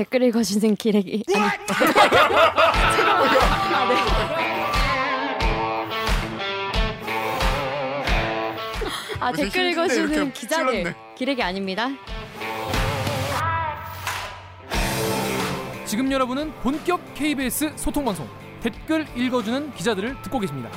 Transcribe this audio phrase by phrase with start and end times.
[0.00, 1.22] 댓글 읽어주는 기레기.
[1.28, 1.58] 아니, 아,
[3.86, 3.94] 네.
[9.20, 10.94] 아 댓글 읽어주는 이렇게 기자들.
[11.14, 11.90] 기레기 아닙니다.
[15.84, 18.26] 지금 여러분은 본격 KBS 소통 방송
[18.62, 20.70] 댓글 읽어주는 기자들을 듣고 계십니다.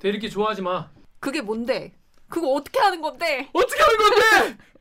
[0.00, 0.90] 대리기 좋아하지 마.
[1.20, 1.92] 그게 뭔데?
[2.28, 3.48] 그거 어떻게 하는 건데?
[3.52, 4.56] 어떻게 하는 건데?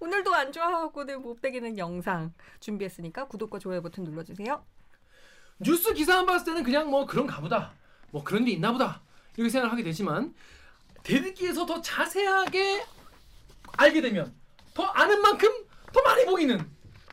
[0.00, 4.64] 오늘도 안 좋아하고는 못 빼기는 영상 준비했으니까 구독과 좋아요 버튼 눌러주세요.
[5.60, 7.74] 뉴스 기사만 봤을 때는 그냥 뭐 그런가 보다.
[8.10, 9.02] 뭐 그런 게 있나 보다.
[9.36, 10.34] 이렇게 생각을 하게 되지만
[11.02, 12.84] 대리기에서 더 자세하게
[13.76, 14.34] 알게 되면
[14.74, 15.48] 더 아는 만큼
[15.92, 16.58] 더 많이 보이는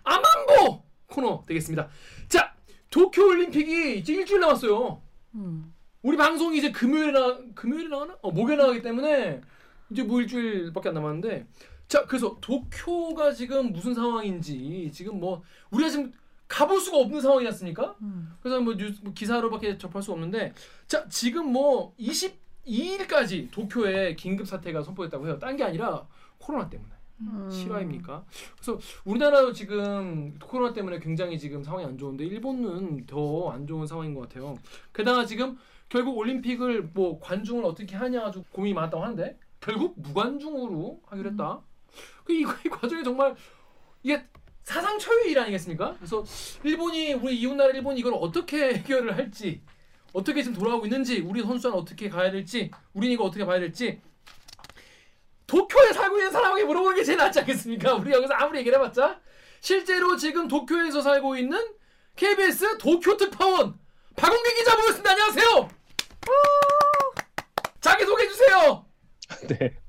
[0.04, 1.90] 아만보 코너 되겠습니다.
[2.30, 2.56] 자,
[2.90, 5.02] 도쿄 올림픽이 이제 일주일 남았어요.
[5.36, 5.74] 음.
[6.02, 8.18] 우리 방송이 이제 금요일에 나 금요일에 나가나?
[8.22, 9.42] 어, 목요일에 나가기 때문에
[9.90, 11.48] 이제 뭐 일주일밖에 안 남았는데
[11.88, 16.12] 자 그래서 도쿄가 지금 무슨 상황인지 지금 뭐 우리가 지금
[16.48, 17.96] 가볼 수가 없는 상황이지 않습니까?
[18.02, 18.34] 음.
[18.42, 20.54] 그래서 뭐 뉴스 뭐 기사로밖에 접할 수 없는데
[20.88, 21.94] 자 지금 뭐
[22.66, 25.40] 22일까지 도쿄에 긴급 사태가 선포됐다고 해요.
[25.40, 26.06] 딴 게 아니라
[26.38, 26.92] 코로나 때문에.
[27.20, 27.50] 음.
[27.50, 28.24] 실화입니까?
[28.56, 34.14] 그래서 우리나라도 지금 코로나 때문에 굉장히 지금 상황이 안 좋은데 일본은 더 안 좋은 상황인
[34.14, 34.56] 것 같아요.
[34.94, 35.58] 게다가 지금
[35.90, 41.62] 결국 올림픽을 뭐 관중을 어떻게 하냐 아주 고민이 많았다고 하는데 결국 무관중으로 하기로 했다.
[42.24, 43.36] 그 이, 이 과정이 정말
[44.04, 44.24] 이게
[44.64, 45.96] 사상 초유의 일 아니겠습니까?
[45.98, 46.24] 그래서
[46.64, 49.62] 일본이 우리 이웃나라 일본이 이걸 어떻게 해결을 할지
[50.14, 54.02] 어떻게 지금 돌아가고 있는지 우리 선수는 어떻게 가야 될지 우리는 이거 어떻게 봐야 될지
[55.46, 57.94] 도쿄에 살고 있는 사람에게 물어보는 게 제일 낫지 않겠습니까?
[57.96, 59.22] 우리 여기서 아무리 얘기를 해봤자
[59.62, 61.66] 실제로 지금 도쿄에서 살고 있는
[62.16, 63.80] KBS 도쿄 특파원
[64.18, 65.12] 박원기 기자 모셨습니다.
[65.12, 65.70] 안녕하세요.
[67.80, 68.86] 자기 소개해 주세요.
[69.48, 69.87] 네.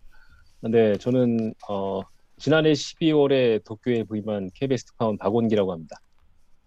[0.60, 2.00] 네, 저는 어,
[2.38, 5.96] 지난해 12월에 도쿄에 부임한 KBS 특파원 박원기라고 합니다.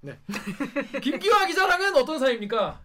[1.01, 2.79] 김기화 기자랑은 어떤 사이입니까?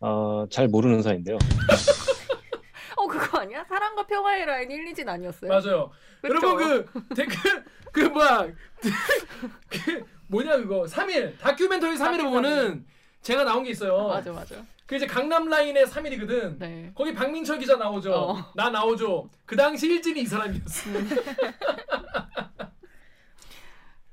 [0.00, 1.36] 어, 잘 모르는 사이인데요.
[2.96, 3.64] 어 그거 아니야?
[3.64, 5.48] 사랑과 평화의 라인 1, 2진 아니었어요?
[5.50, 5.90] 맞아요.
[6.20, 6.34] 그쵸?
[6.34, 8.46] 여러분 그 댓글 그 뭐야
[9.68, 12.86] 그 뭐냐 그거 3일 다큐멘터리 3일에 다큐 보면은
[13.22, 14.06] 제가 나온 게 있어요.
[14.08, 14.56] 맞아 맞아.
[14.92, 16.58] 그 이제 강남 라인의 3일이거든.
[16.58, 16.92] 네.
[16.94, 18.12] 거기 박민철 기자 나오죠.
[18.12, 18.52] 어.
[18.54, 19.30] 나 나오죠.
[19.46, 20.90] 그 당시 일진이 이 사람이었어.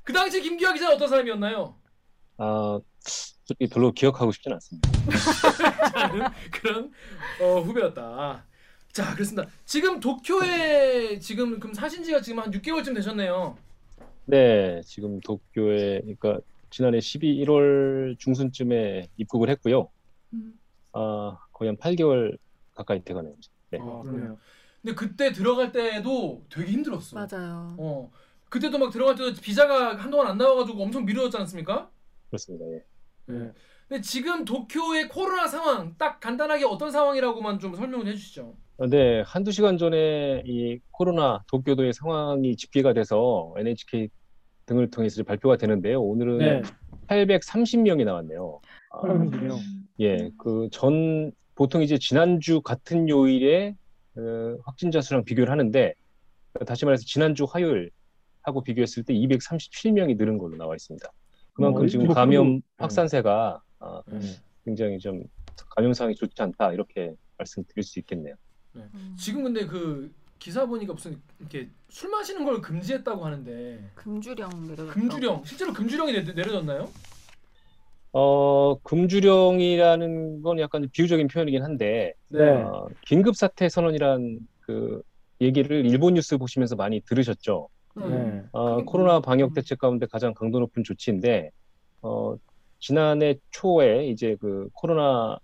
[0.04, 1.76] 그 당시 김기화 기자 는 어떤 사람이었나요?
[2.38, 2.80] 아,
[3.70, 4.90] 별로 기억하고 싶진 않습니다.
[6.50, 6.94] 그런
[7.42, 8.46] 어, 후배였다.
[8.94, 9.50] 자, 그렇습니다.
[9.66, 13.58] 지금 도쿄에 지금 그럼 사신 지가 지금 한 6개월쯤 되셨네요.
[14.28, 19.90] 네, 지금 도쿄에 그러니까 지난해 12월 중순쯤에 입국을 했고요.
[20.32, 20.59] 음.
[20.94, 22.38] 아, 거의 한 8개월
[22.76, 23.34] 가까이 돼가네요.
[23.72, 23.80] 네.
[23.82, 24.38] 어, 그러네요.
[24.82, 27.16] 근데 그때 들어갈 때도 되게 힘들었어.
[27.16, 27.76] 맞아요.
[27.78, 28.12] 어.
[28.50, 31.90] 그때도 막 들어갈 때도 비자가 한동안 안 나와가지고 엄청 미뤄졌지 않습니까?
[32.30, 32.66] 그렇습니다.
[32.66, 32.84] 예.
[33.26, 33.52] 네.
[33.88, 38.56] 근데 지금 도쿄의 코로나 상황 딱 간단하게 어떤 상황이라고만 좀 설명을 해주시죠.
[38.78, 44.10] 어, 네, 한두 시간 전에 이 코로나 도쿄도의 상황이 집계가 돼서 NHK
[44.66, 46.02] 등을 통해서 발표가 되는데요.
[46.02, 46.62] 오늘은 네.
[47.08, 48.62] 830명이 나왔네요.
[48.92, 49.58] 아, 그러군요.
[50.00, 53.76] 예, 그 전 보통 이제 지난주 같은 요일에
[54.16, 55.94] 어, 확진자 수랑 비교를 하는데
[56.66, 57.92] 다시 말해서 지난주 화요일
[58.42, 61.06] 하고 비교했을 때 237명이 늘은 걸로 나와 있습니다.
[61.54, 64.20] 그만큼 어, 지금 뭐 감염 그럼- 확산세가 아, 네.
[64.66, 65.24] 굉장히 좀
[65.76, 68.36] 감염 상황이 좋지 않다 이렇게 말씀드릴 수 있겠네요.
[68.76, 69.16] 음.
[69.18, 74.94] 지금 근데 그 기사 보니까 무슨 이렇게 술 마시는 걸 금지했다고 하는데 금주령 내려졌다.
[74.94, 76.90] 금주령 실제로 금주령이 내, 내려졌나요?
[78.12, 82.50] 어, 금주령이라는 건 약간 비유적인 표현이긴 한데 네.
[82.50, 85.02] 어, 긴급 사태 선언이란 그
[85.42, 87.70] 얘기를 일본 뉴스 보시면서 많이 들으셨죠.
[87.98, 88.10] 음.
[88.10, 88.44] 네.
[88.52, 89.20] 어, 코로나?
[89.20, 91.52] 방역 대책 가운데 가장 강도 높은 조치인데
[92.02, 92.36] 어,
[92.80, 95.38] 지난해 초에 이제 그 코로나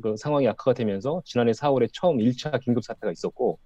[0.00, 3.58] 그 상황이 악화가 되면서 지난해 4월에 처음 1차 긴급 사태가 있었고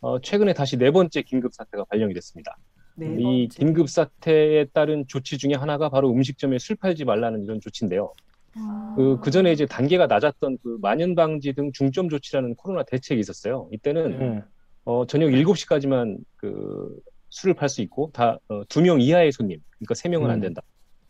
[0.00, 2.56] 어, 최근에 다시 네 번째 긴급 사태가 발령이 됐습니다.
[2.96, 3.56] 네이 번째.
[3.58, 8.12] 긴급 사태에 따른 조치 중에 하나가 바로 음식점에 술 팔지 말라는 이런 조치인데요.
[8.54, 8.94] 아.
[8.96, 13.68] 그, 그 전에 이제 단계가 낮았던 그 만연 방지 등 중점 조치라는 코로나 대책이 있었어요.
[13.72, 14.42] 이때는 네.
[14.84, 16.98] 어, 저녁 7시까지만 그
[17.28, 20.40] 술을 팔 수 있고 다 어, 두명 이하의 손님, 그러니까 세 명은 안 음.
[20.40, 20.62] 된다.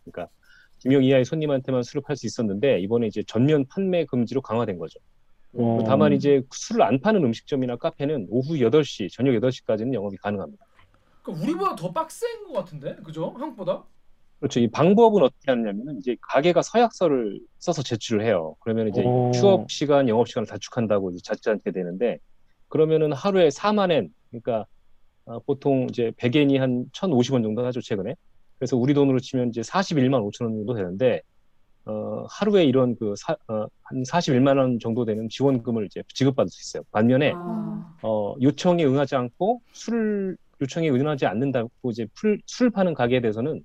[0.04, 0.28] 그러니까
[0.80, 4.98] 두 명 이하의 손님한테만 술을 팔 수 있었는데 이번에 이제 전면 판매 금지로 강화된 거죠.
[5.54, 5.82] 어.
[5.86, 10.64] 다만 이제 술을 안 파는 음식점이나 카페는 오후 8시, 저녁 8시까지는 영업이 가능합니다.
[11.26, 13.34] 그러니까 우리보다 더 빡센 것 같은데, 그죠?
[13.36, 13.84] 한국보다?
[14.38, 14.60] 그렇죠.
[14.60, 18.54] 이 방법은 어떻게 하느냐면은 이제 가게가 서약서를 써서 제출을 해요.
[18.60, 19.30] 그러면 이제 오.
[19.34, 22.18] 휴업 시간, 영업 시간을 단축한다고 이제 자칫한테 되는데
[22.68, 24.66] 그러면은 하루에 4만 엔, 그러니까
[25.24, 28.14] 아, 보통 이제 100엔이 한 1,050원 정도 하죠, 최근에.
[28.58, 31.22] 그래서 우리 돈으로 치면 이제 41만 5천 원 정도 되는데,
[31.86, 36.62] 어, 하루에 이런 그 사, 어, 한 41만 원 정도 되는 지원금을 이제 지급받을 수
[36.62, 36.84] 있어요.
[36.92, 37.96] 반면에, 아.
[38.02, 43.64] 어, 요청에 응하지 않고 술 요청에 응하지 않는다고 이제 풀, 술 파는 가게에 대해서는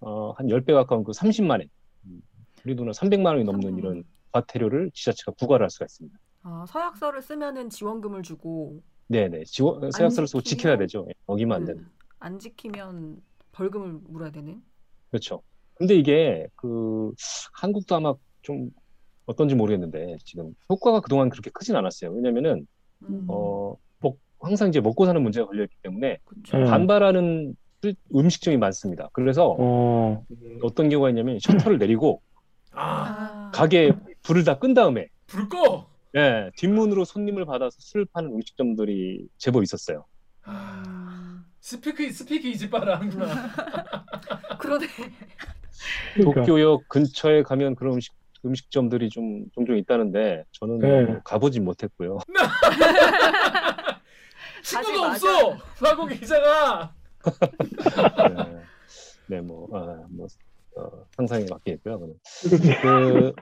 [0.00, 1.62] 어, 한 10배 가까운 그 30만 원.
[2.06, 2.22] 음,
[2.64, 6.18] 우리 돈은 300만 원이 넘는 이런 과태료를 지자체가 부과를 할 수가 있습니다.
[6.42, 9.44] 아, 서약서를 쓰면은 지원금을 주고 네네.
[9.44, 11.04] 지원, 서약서를 쓰고 지켜야 되죠.
[11.08, 11.86] 예, 어기면 안 음, 되는.
[12.18, 13.20] 안 지키면
[13.52, 14.62] 벌금을 물어야 되는.
[15.10, 15.42] 그렇죠.
[15.74, 17.12] 근데 이게 그
[17.54, 18.70] 한국도 아마 좀
[19.26, 22.12] 어떤지 모르겠는데 지금 효과가 그동안 그렇게 크진 않았어요.
[22.12, 22.66] 왜냐면은
[23.02, 23.24] 음.
[23.28, 23.32] 어,
[23.72, 23.80] 먹,
[24.40, 26.56] 항상 이제 먹고 사는 문제가 걸려 있기 때문에 그쵸.
[26.56, 26.64] 음.
[26.64, 27.54] 반발하는
[28.14, 29.08] 음식점이 많습니다.
[29.12, 30.24] 그래서 어,
[30.62, 32.20] 어떤 경우가 있냐면 셔터를 내리고
[32.72, 33.92] 아, 아, 가게
[34.22, 35.88] 불을 다 끈 다음에 불 꺼.
[36.16, 40.04] 예, 뒷문으로 손님을 받아서 술을 파는 음식점들이 제법 있었어요.
[40.42, 43.26] 아, 음, speak speakeasy bar를 하는구나.
[44.58, 44.86] 그러네.
[46.14, 46.42] 그러니까.
[46.42, 48.12] 도쿄역 근처에 가면 그런 음식
[48.44, 51.02] 음식점들이 좀 종종 있다는데 저는 네.
[51.04, 52.18] 뭐 가보진 못했고요.
[54.62, 55.12] 친구가.
[55.12, 55.56] 없어.
[55.76, 56.94] 사고 기자가.
[59.28, 60.26] 네, 네, 뭐, 아, 뭐
[60.76, 61.98] 어, 상상에 맡기겠고요.
[62.82, 63.32] 그,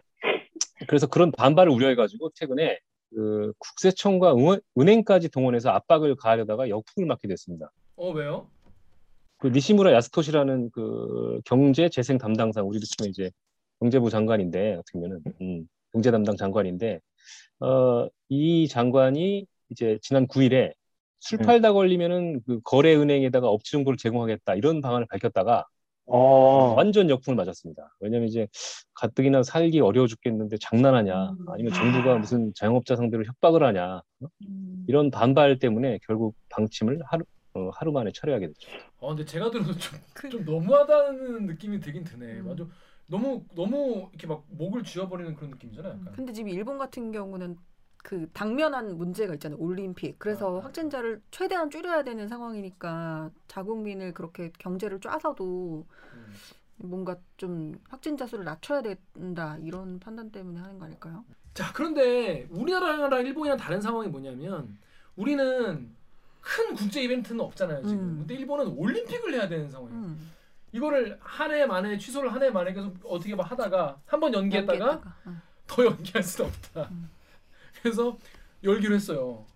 [0.88, 2.78] 그래서 그런 반발을 우려해가지고 최근에
[3.10, 7.70] 그 국세청과 은, 은행까지 동원해서 압박을 가하려다가 역풍을 맞게 됐습니다.
[7.96, 8.48] 어 왜요?
[9.38, 13.30] 그 니시무라 야스토시라는 그 경제 재생 담당상 우리도 치면 이제
[13.80, 17.00] 경제부 장관인데 어떻게 보면은 음, 경제 담당 장관인데
[17.60, 20.72] 어, 이 장관이 이제 지난 9일에
[21.20, 21.46] 술 음.
[21.46, 25.64] 팔다 걸리면은 그 거래 은행에다가 업체 정보를 제공하겠다 이런 방안을 밝혔다가
[26.06, 27.94] 어, 완전 역풍을 맞았습니다.
[28.00, 28.46] 왜냐면 이제
[28.94, 31.48] 가뜩이나 살기 어려워 죽겠는데 장난하냐 음.
[31.50, 34.26] 아니면 정부가 무슨 자영업자 상대로 협박을 하냐 어?
[34.48, 34.84] 음.
[34.88, 37.24] 이런 반발 때문에 결국 방침을 하루
[37.54, 38.70] 어, 하루 만에 철회하게 됐죠.
[39.00, 42.40] 어 근데 제가 들어도 좀, 그- 좀 너무하다는 느낌이 들긴 드네.
[42.40, 42.46] 음.
[42.46, 42.64] 맞아.
[43.06, 45.92] 너무 너무 이렇게 막 목을 쥐어버리는 그런 느낌이잖아요.
[45.94, 46.12] 음, 약간.
[46.14, 47.56] 근데 지금 일본 같은 경우는
[48.02, 49.58] 그 당면한 문제가 있잖아요.
[49.60, 50.18] 올림픽.
[50.18, 50.64] 그래서 아.
[50.64, 55.84] 확진자를 최대한 줄여야 되는 상황이니까 자국민을 그렇게 경제를 짜서도
[56.14, 56.34] 음.
[56.76, 61.24] 뭔가 좀 확진자 수를 낮춰야 된다 이런 판단 때문에 하는 거 아닐까요?
[61.54, 64.78] 자 그런데 우리나라랑 일본이랑 다른 상황이 뭐냐면
[65.16, 65.90] 우리는
[66.40, 67.98] 큰 국제 이벤트는 없잖아요 지금.
[67.98, 68.16] 음.
[68.20, 70.00] 근데 일본은 올림픽을 해야 되는 상황이에요.
[70.00, 70.30] 음,
[70.72, 74.78] 이거를 한 해 만에 취소를 한 해 만에 계속 어떻게 막 하다가 한 번 연기했다가
[74.78, 75.40] 연기했다가, 응.
[75.66, 76.88] 더 연기할 수는 없다.
[76.92, 77.10] 음.
[77.82, 78.18] 그래서
[78.62, 79.46] 열기로 했어요.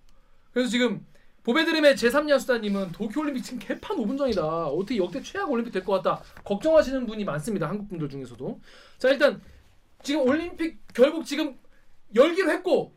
[0.52, 1.04] 그래서 지금
[1.44, 4.66] 보배드림의 제3야수다님은 도쿄올림픽 지금 개판 5분 전이다.
[4.68, 6.22] 어떻게 역대 최악 올림픽 될 것 같다.
[6.44, 7.68] 걱정하시는 분이 많습니다.
[7.68, 8.60] 한국 분들 중에서도.
[8.98, 9.40] 자 일단
[10.02, 11.58] 지금 올림픽 결국 지금
[12.14, 12.94] 열기로 했고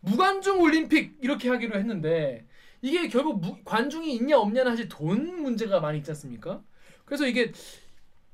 [0.00, 2.46] 무관중 올림픽 이렇게 하기로 했는데
[2.82, 6.62] 이게 결국 무, 관중이 있냐 없냐는 사실 돈 문제가 많이 있지 않습니까?
[7.04, 7.52] 그래서 이게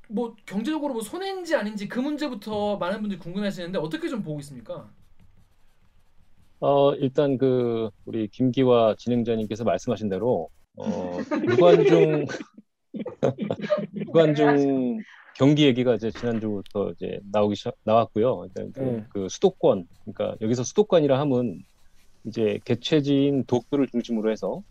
[0.09, 4.89] 뭐 경제적으로 뭐 손해인지 아닌지 그 문제부터 많은 분들이 궁금해하시는데 어떻게 좀 보고 있습니까?
[6.61, 12.25] 어, 일단 그 우리 김기화 진행자님께서 말씀하신 대로 어, 무관중
[14.05, 14.99] 무관중
[15.35, 18.45] 경기 얘기가 이제 지난주부터 이제 나오기 시작, 나왔고요.
[18.47, 19.05] 일단 그, 네.
[19.09, 21.63] 그 수도권, 그러니까 여기서 수도권이라 함은
[22.25, 24.61] 이제 개최지인 도쿄를 중심으로 해서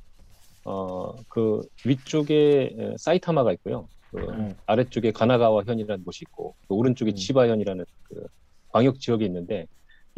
[0.66, 3.88] 어, 그 위쪽에 에, 사이타마가 있고요.
[4.10, 4.54] 그 음.
[4.66, 7.14] 아래쪽에 가나가와 현이라는 곳이 있고 또 오른쪽에 음.
[7.14, 8.26] 치바현이라는 그
[8.68, 9.66] 광역 지역이 있는데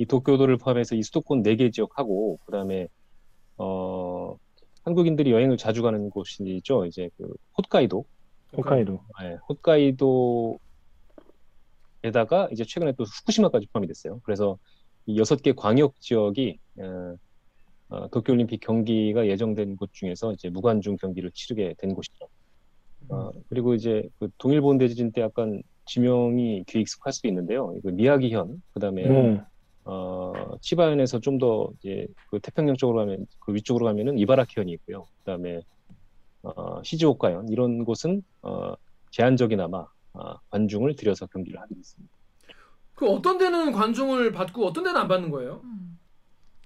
[0.01, 2.89] 이 도쿄도를 포함해서 이 수도권 네 개 지역하고 그다음에
[3.59, 4.37] 어
[4.85, 6.87] 한국인들이 여행을 자주 가는 곳이죠.
[6.87, 7.29] 이제 그
[7.59, 8.05] 홋카이도,
[8.57, 9.01] 홋카이도.
[9.21, 10.59] 네, 홋카이도에다가
[12.53, 14.21] 이제 최근에 또 후쿠시마까지 포함이 됐어요.
[14.25, 14.59] 그래서
[15.07, 17.17] 이 여섯 개 광역 지역이 어,
[17.89, 22.29] 어, 도쿄올림픽 경기가 예정된 곳 중에서 이제 무관중 경기를 치르게 된 곳이죠.
[23.09, 27.75] 어, 그리고 이제 그 동일본 대지진 때 약간 지명이 귀에 익숙할 수도 있는데요.
[27.79, 29.45] 이거 미야기현, 그다음에 음.
[29.93, 35.07] 어, 치바현에서 좀 더 이제 그 태평양 쪽으로 가면 그 위쪽으로 가면은 이바라키현이 있고요.
[35.21, 35.63] 그다음에
[36.43, 38.75] 어, 시즈오카현 이런 곳은 어,
[39.11, 42.15] 제한적이나마 어, 관중을 들여서 경기를 하게 됐습니다.
[42.95, 45.61] 그 어떤 데는 관중을 받고 어떤 데는 안 받는 거예요?
[45.65, 45.99] 음.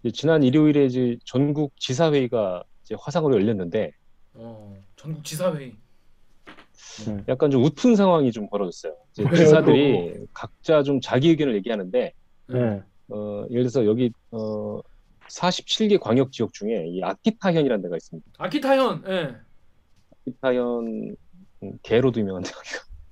[0.00, 3.92] 이제 지난 일요일에 이제 전국 지사회의가 이제 화상으로 열렸는데
[4.34, 5.74] 어, 전국 지사회의.
[7.28, 8.94] 약간 좀 웃픈 상황이 좀 벌어졌어요.
[9.14, 12.12] 지사들이 각자 좀 자기 의견을 얘기하는데
[12.48, 12.82] 네.
[13.08, 14.80] 어, 예를 들어서 여기 어,
[15.28, 18.30] 47개 광역 지역 중에 이 아키타현이라는 데가 있습니다.
[18.38, 19.36] 아키타현, 예,
[20.26, 21.16] 아키타현
[21.62, 22.50] 음, 개로도 유명한데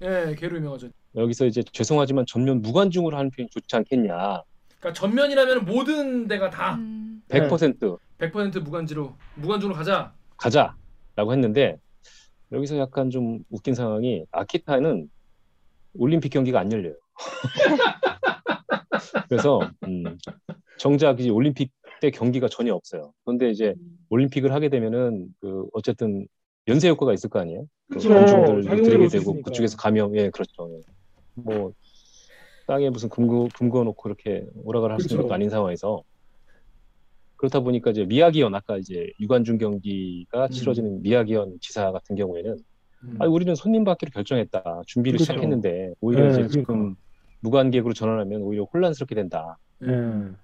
[0.02, 0.88] 예, 개로 유명하죠.
[1.14, 4.42] 여기서 이제 죄송하지만 전면 무관중으로 하는 편이 좋지 않겠냐.
[4.78, 7.22] 그러니까 전면이라면 모든 데가 다 음.
[7.28, 10.12] 100% 100% 무관지로 무관중으로 가자.
[10.36, 10.74] 가자.
[11.14, 11.78] 라고 했는데
[12.50, 15.08] 여기서 약간 좀 웃긴 상황이 아키타는
[15.94, 16.94] 올림픽 경기가 안 열려요.
[19.28, 20.04] 그래서 음,
[20.78, 23.12] 정작 이제 올림픽 때 경기가 전혀 없어요.
[23.24, 23.74] 그런데 이제
[24.10, 26.26] 올림픽을 하게 되면은 그 어쨌든
[26.68, 27.66] 연쇄 효과가 있을 거 아니에요.
[27.90, 29.50] 그 작용을 들이게 볼수 되고 있으니까.
[29.50, 30.70] 그쪽에서 감염, 예, 그렇죠.
[30.72, 30.80] 예.
[31.34, 31.72] 뭐
[32.66, 35.22] 땅에 무슨 금고 금고 놓고 이렇게 오락을 할 수 있는.
[35.22, 36.02] 것도 아닌 상황에서
[37.36, 40.50] 그렇다 보니까 이제 미야기현 아까 이제 유관중 경기가 음.
[40.50, 42.56] 치러지는 미야기현 지사 같은 경우에는
[43.04, 43.16] 음.
[43.18, 45.24] 아 우리는 손님 받기로 결정했다 준비를 그쵸.
[45.32, 46.94] 시작했는데 오히려 네, 이제 그러니까.
[47.42, 49.86] 무관객으로 전환하면 오히려 혼란스럽게 된다 예.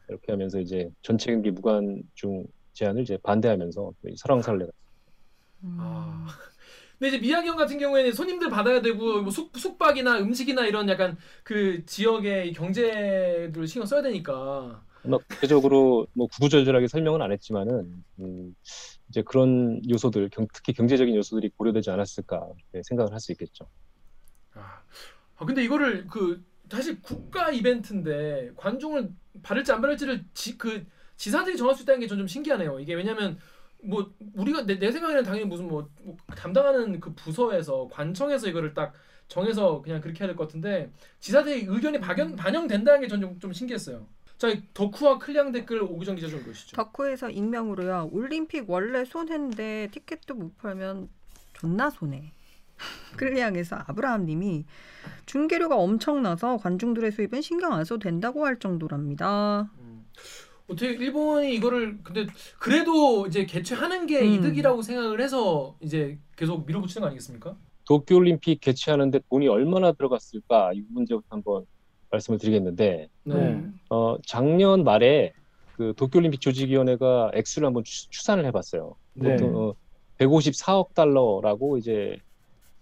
[0.08, 4.70] 이렇게 하면서 이제 전체 경기 무관중 제한을 이제 반대하면서 설왕설래가
[5.64, 5.76] 음.
[5.80, 6.26] 아.
[6.98, 11.84] 근데 이제 미야기현 같은 경우에는 손님들 받아야 되고 뭐 숙, 숙박이나 음식이나 이런 약간 그
[11.86, 18.54] 지역의 이 경제를 신경 써야 되니까 뭐 구체적으로 뭐 구구절절하게 설명은 안 했지만은 음,
[19.08, 22.48] 이제 그런 요소들 경- 특히 경제적인 요소들이 고려되지 않았을까
[22.82, 23.68] 생각을 할 수 있겠죠.
[24.54, 24.82] 아,
[25.36, 29.10] 아, 근데 이거를 그 사실 국가 이벤트인데 관중을
[29.42, 30.84] 바를지 안 바를지를 지, 그
[31.16, 32.80] 지사들이 정할 수 있다는 게 전 좀 신기하네요.
[32.80, 33.38] 이게 왜냐면
[33.82, 38.92] 뭐 우리가 내, 내 생각에는 당연히 무슨 뭐, 뭐 담당하는 그 부서에서 관청에서 이거를 딱
[39.28, 43.52] 정해서 그냥 그렇게 해야 될 것 같은데 지사들의 의견이 반영, 반영된다는 게 전 좀 좀
[43.52, 44.06] 신기했어요.
[44.38, 46.76] 자, 이 덕후와 클리앙 댓글 오기정 기자 좀 보시죠.
[46.76, 48.10] 덕후에서 익명으로요.
[48.12, 51.08] 올림픽 원래 손해인데 티켓도 못 팔면
[51.54, 52.32] 존나 손해.
[53.16, 54.64] 클리앙에서 아브라함 님이
[55.26, 59.70] 중계료가 엄청나서 관중들의 수입은 신경 안 써도 된다고 할 정도랍니다.
[59.80, 60.04] 음.
[60.68, 62.26] 어떻게 일본이 이거를 근데
[62.58, 64.34] 그래도 이제 개최하는 게 음.
[64.34, 67.56] 이득이라고 생각을 해서 이제 계속 밀어붙이는 거 아니겠습니까?
[67.86, 71.64] 도쿄올림픽 개최하는데 돈이 얼마나 들어갔을까 이 문제부터 한번
[72.10, 73.64] 말씀을 드리겠는데 네.
[73.88, 75.32] 어, 작년 말에
[75.72, 78.94] 그 도쿄올림픽 조직위원회가 액수를 한번 추, 추산을 해봤어요.
[79.14, 79.36] 네.
[79.36, 79.74] 그것도 어,
[80.18, 82.18] 154억 달러라고 이제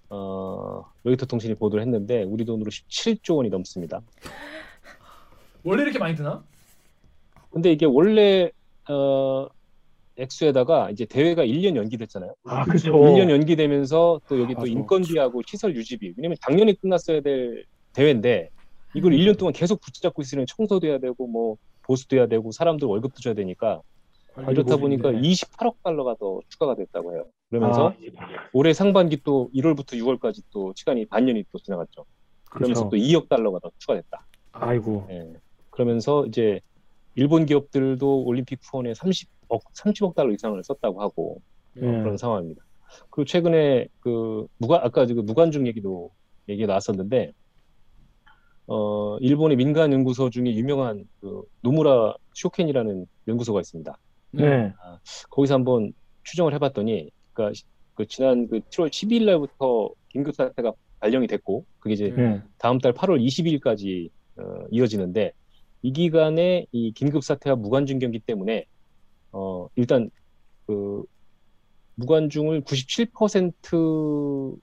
[0.08, 4.00] 어, 로이터 통신이 보도를 했는데 우리 돈으로 17조 원이 넘습니다.
[5.64, 6.44] 원래 이렇게 많이 드나?
[7.50, 8.50] 근데 이게 원래
[8.88, 9.48] 어,
[10.16, 12.34] 액수에다가 이제 대회가 1년 연기됐잖아요.
[12.44, 12.92] 아, 그쵸.
[12.92, 14.70] 1년 연기되면서 또 여기 또 맞아.
[14.72, 16.14] 인건비하고 시설 유지비.
[16.16, 18.50] 왜냐면 작년에 끝났어야 될 대회인데
[18.94, 19.18] 이걸 음.
[19.18, 23.34] 1년 동안 계속 붙잡고 있으면 청소도 해야 되고 뭐 보수도 해야 되고 사람들 월급도 줘야
[23.34, 23.80] 되니까
[24.50, 25.20] 이렇다 보니까 네.
[25.20, 27.24] 28억 달러가 더 추가가 됐다고 해요.
[27.48, 27.94] 그러면서 아,
[28.52, 32.04] 올해 상반기 또 1월부터 6월까지 또 시간이 반년이 또 지나갔죠.
[32.50, 32.90] 그러면서 그렇죠.
[32.90, 34.26] 또 2억 달러가 더 추가됐다.
[34.52, 35.06] 아이고.
[35.10, 35.32] 예.
[35.70, 36.60] 그러면서 이제
[37.14, 41.40] 일본 기업들도 올림픽 후원에 30억 30억 달러 이상을 썼다고 하고
[41.76, 41.80] 예.
[41.80, 42.62] 그런 상황입니다.
[43.10, 46.10] 그리고 최근에 그 무관 아까 그 무관중 얘기도
[46.48, 47.32] 얘기 나왔었는데
[48.68, 53.96] 어 일본의 민간 연구소 중에 유명한 그 노무라 쇼켄이라는 연구소가 있습니다.
[54.32, 54.72] 네.
[55.30, 55.92] 거기서 한번
[56.24, 57.64] 추정을 해봤더니 그러니까 시-
[57.94, 62.42] 그 지난 그 7월 12일 날부터 긴급 사태가 발령이 됐고 그게 이제 네.
[62.58, 65.32] 다음 달 8월 20일까지 어, 이어지는데
[65.82, 68.66] 이 기간에 이 긴급 사태와 무관중 경기 때문에
[69.32, 70.10] 어, 일단
[70.66, 71.04] 그
[71.94, 74.58] 무관중을 97%로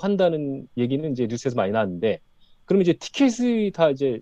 [0.00, 2.18] 한다는 얘기는 이제 뉴스에서 많이 나왔는데
[2.64, 4.20] 그러면 이제 티켓이 다 이제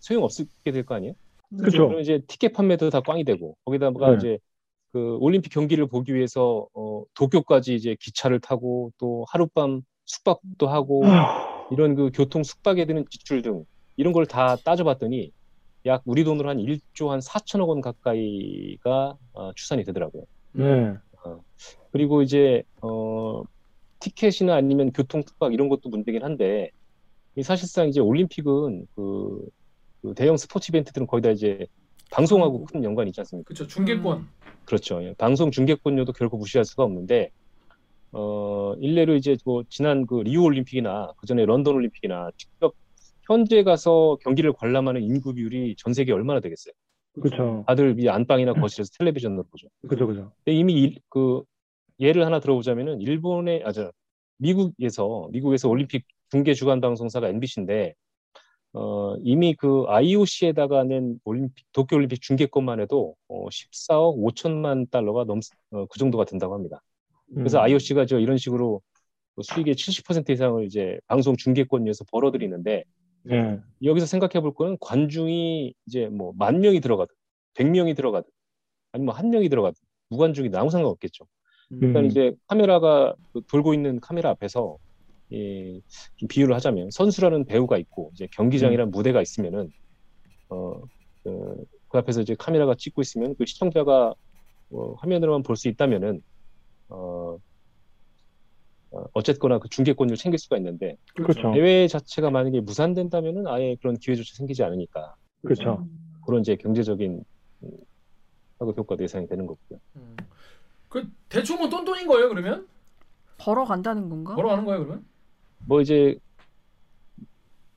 [0.00, 1.14] 소용 없게 될 거 아니에요?
[1.56, 1.78] 그렇죠.
[1.78, 4.16] 그러면 이제 티켓 판매도 다 꽝이 되고 거기다가 네.
[4.16, 4.38] 이제
[4.92, 11.66] 그 올림픽 경기를 보기 위해서 어, 도쿄까지 이제 기차를 타고 또 하룻밤 숙박도 하고 아,
[11.70, 13.64] 이런 그 교통 숙박에 드는 지출 등
[13.96, 15.32] 이런 걸 다 따져봤더니
[15.86, 20.24] 약 우리 돈으로 한 1조 한 4천억 원 가까이가 어, 추산이 되더라고요.
[20.52, 20.94] 네.
[21.90, 23.42] 그리고 이제 어,
[24.00, 26.70] 티켓이나 아니면 교통 숙박 이런 것도 문제긴 한데
[27.36, 29.48] 이 사실상 이제 올림픽은 그,
[30.04, 31.66] 그 대형 스포츠 이벤트들은 거의 다 이제
[32.10, 33.46] 방송하고 큰 연관이 있지 않습니까?
[33.48, 33.66] 그렇죠.
[33.66, 34.28] 중계권.
[34.66, 35.02] 그렇죠.
[35.02, 35.14] 예.
[35.16, 37.30] 방송 중계권료도 결코 무시할 수가 없는데,
[38.12, 42.74] 어, 일례로 이제 뭐 지난 그 리우 올림픽이나 그 전에 런던 올림픽이나 직접
[43.26, 46.74] 현재 가서 경기를 관람하는 인구 비율이 전 세계 얼마나 되겠어요?
[47.14, 47.64] 그렇죠.
[47.66, 49.68] 다들 이 안방이나 거실에서 텔레비전으로 보죠.
[49.88, 50.32] 그죠, 그죠.
[50.44, 51.42] 근데 이미 일- 그
[51.98, 53.90] 예를 하나 들어보자면은 일본의 아저
[54.38, 57.94] 미국에서 미국에서 올림픽 중계 주간 방송사가 MBC인데
[58.74, 65.40] 어 이미 그 IOC에다가 낸 올림픽 도쿄 올림픽 중계권만 해도 어 14억 5천만 달러가 넘
[65.70, 66.82] 어, 그 정도가 된다고 합니다.
[67.34, 67.62] 그래서 음.
[67.64, 68.82] IOC가 저 이런 식으로
[69.36, 72.84] 그 수익의 70% 이상을 이제 방송 중계권 위해서 벌어들이는데
[73.22, 73.58] 네.
[73.82, 77.14] 여기서 생각해 볼 거는 관중이 이제 뭐 만 명이 들어가든
[77.54, 78.28] 100명이 들어가든
[78.92, 79.76] 아니면 한 명이 들어가든
[80.10, 81.24] 무관중이 아무 상관없겠죠.
[81.68, 82.06] 그러니까 음.
[82.06, 84.76] 이제 카메라가 그 돌고 있는 카메라 앞에서
[85.34, 85.82] 이,
[86.16, 89.68] 좀 비유를 하자면 선수라는 배우가 있고 이제 경기장이라는 무대가 있으면은
[90.48, 90.80] 어,
[91.22, 94.14] 그, 그 앞에서 이제 카메라가 찍고 있으면 그 시청자가
[94.70, 96.22] 어, 화면으로만 볼 수 있다면은
[96.88, 97.36] 어,
[98.90, 101.52] 어, 어쨌거나 그 중계권을 챙길 수가 있는데 그렇죠.
[101.52, 105.86] 대회 자체가 만약에 무산된다면은 아예 그런 기회조차 생기지 않으니까 그렇죠.
[106.26, 107.24] 그런 이제 경제적인
[107.64, 107.70] 음,
[108.58, 109.80] 파급 효과도 예상이 되는 거고요.
[109.96, 110.16] 음.
[110.88, 112.68] 그 대충 뭐 똔똔인 거예요 그러면?
[113.36, 114.36] 벌어 간다는 건가?
[114.36, 115.04] 걸어가는 거예요 그러면?
[115.66, 116.16] 뭐 이제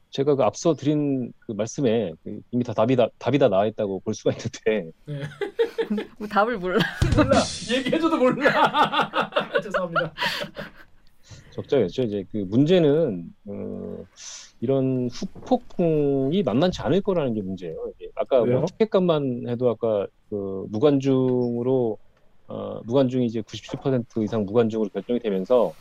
[0.10, 4.00] 제가 그 앞서 드린 그 말씀에 그 이미 다 답이 다 답이 다 나와 있다고
[4.00, 4.92] 볼 수가 있는데
[6.18, 6.80] 뭐 답을 몰라.
[7.16, 7.40] 몰라
[7.72, 8.42] 얘기해줘도 몰라
[9.62, 10.14] 죄송합니다
[11.52, 12.04] 적자였죠.
[12.04, 14.06] 이제 그 문제는 어,
[14.60, 17.92] 이런 후폭풍이 만만치 않을 거라는 게 문제예요.
[17.96, 18.46] 이게 아까?
[18.46, 21.98] 뭐 티켓값만 해도 아까 그 무관중으로
[22.48, 25.74] 어, 무관중이 이제 97% 이상 무관중으로 결정이 되면서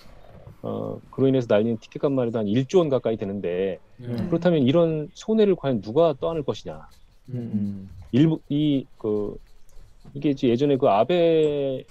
[0.67, 4.27] 어, 그로 인해서 날리는 티켓값만 해도 한 1조 원 가까이 되는데 음.
[4.29, 6.89] 그렇다면 이런 손해를 과연 누가 떠안을 것이냐?
[7.29, 7.89] 음.
[8.11, 9.37] 일부 이그
[10.15, 11.85] 이게 이제 예전에 그 아베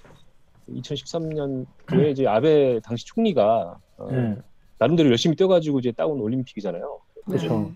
[0.67, 4.35] 2013년도에 이제 아베 당시 총리가 어, 네.
[4.77, 6.99] 나름대로 열심히 뛰어가지고 이제 따온 올림픽이잖아요.
[7.25, 7.71] 그렇죠.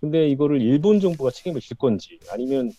[0.00, 2.70] 근데 이거를 일본 정부가 책임을 질 건지 아니면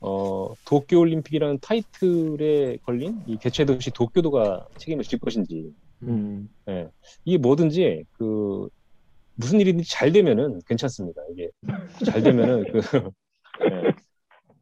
[0.00, 6.48] 어 도쿄 올림픽이라는 타이틀에 걸린 이 개최 도시 도쿄도가 책임을 질 것인지 음.
[7.24, 8.68] 이게 뭐든지 그
[9.34, 11.22] 무슨 일이든지 잘 되면은 괜찮습니다.
[11.32, 11.50] 이게
[12.04, 12.80] 잘 되면은 그
[13.64, 13.92] 예.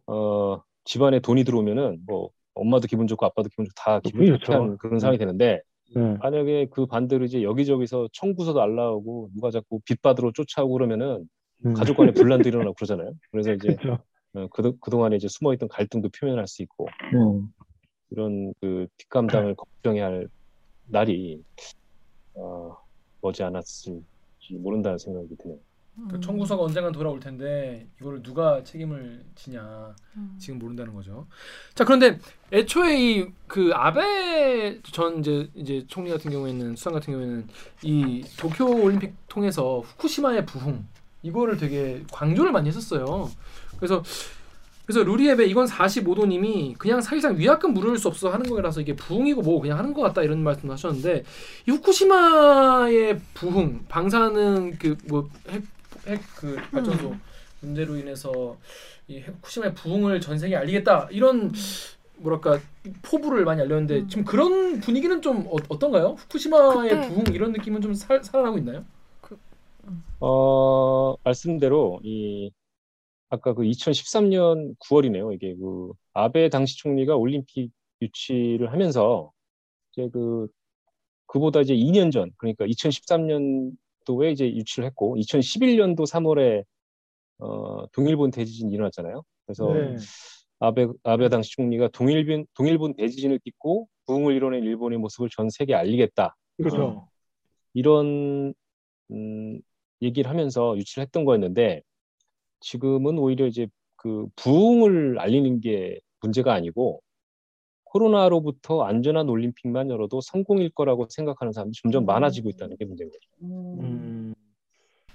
[0.06, 4.44] 어, 집안에 돈이 들어오면은 뭐 엄마도 기분 좋고 아빠도 기분 좋고 다 기분 그렇죠.
[4.44, 5.60] 좋게 하는 그런 상황이 되는데
[5.94, 6.16] 네.
[6.20, 11.28] 만약에 그 반대로 이제 여기저기서 청구서도 알라오고 누가 자꾸 빚 받으러 쫓아오고 그러면은
[11.64, 11.74] 음.
[11.74, 13.12] 가족 간에 분란도 일어나고 그러잖아요.
[13.30, 14.02] 그래서 이제 그렇죠.
[14.34, 17.48] 어, 그, 그동안에 이제 숨어있던 갈등도 표현할 수 있고 음.
[18.10, 20.28] 이런 그 뒷감당을 걱정해야 할
[20.86, 21.42] 날이
[22.34, 22.76] 어,
[23.20, 24.04] 머지 않았을지
[24.50, 25.58] 모른다는 생각이 드네요.
[26.10, 30.36] 그 청구서가 언젠간 돌아올 텐데 이거를 누가 책임을 지냐 음.
[30.38, 31.26] 지금 모른다는 거죠.
[31.74, 32.18] 자 그런데
[32.52, 37.48] 애초에 이 그 아베 전 이제 이제 총리 같은 경우에는 수상 같은 경우에는
[37.82, 40.86] 이 도쿄 올림픽 통해서 후쿠시마의 부흥
[41.22, 43.30] 이거를 되게 강조를 많이 했었어요.
[43.78, 44.02] 그래서
[44.86, 49.60] 그래서 루리앱에 이건 45도님이 그냥 사실상 위약금 물을 수 없어 하는 거라서 이게 부흥이고 뭐
[49.60, 51.24] 그냥 하는 것 같다 이런 말씀 하셨는데
[51.66, 55.62] 이 후쿠시마의 부흥 방사능 그 뭐 핵
[56.06, 57.16] 핵 그 발전소
[57.60, 58.56] 문제로 인해서
[59.08, 61.52] 이 후쿠시마의 부흥을 전 세계에 알리겠다 이런
[62.18, 62.60] 뭐랄까
[63.02, 64.08] 포부를 많이 알렸는데 음.
[64.08, 66.14] 지금 그런 분위기는 좀 어, 어떤가요?
[66.18, 68.84] 후쿠시마의 그때- 부흥 이런 느낌은 좀 살, 살아나고 있나요?
[70.20, 72.50] 어, 말씀대로 이
[73.28, 75.34] 아까 그 2013년 9월이네요.
[75.34, 79.32] 이게 그 아베 당시 총리가 올림픽 유치를 하면서
[79.92, 80.48] 이제 그
[81.26, 86.64] 그보다 이제 2년 전 그러니까 2013년도에 이제 유치를 했고 2011년도 3월에
[87.38, 89.22] 어, 동일본 대지진이 일어났잖아요.
[89.44, 89.96] 그래서 네.
[90.60, 96.36] 아베 아베 당시 총리가 동일본 동일본 대지진을 딛고 부흥을 이뤄낸 일본의 모습을 전 세계에 알리겠다.
[96.56, 97.08] 그렇죠.
[97.74, 98.54] 이런
[99.10, 99.60] 음,
[100.00, 101.82] 얘기를 하면서 유치를 했던 거였는데
[102.66, 107.00] 지금은 오히려 이제 그 부흥을 알리는 게 문제가 아니고
[107.84, 113.20] 코로나로부터 안전한 올림픽만 열어도 성공일 거라고 생각하는 사람들이 점점 많아지고 있다는 게 문제인 거죠.
[113.42, 114.34] 음.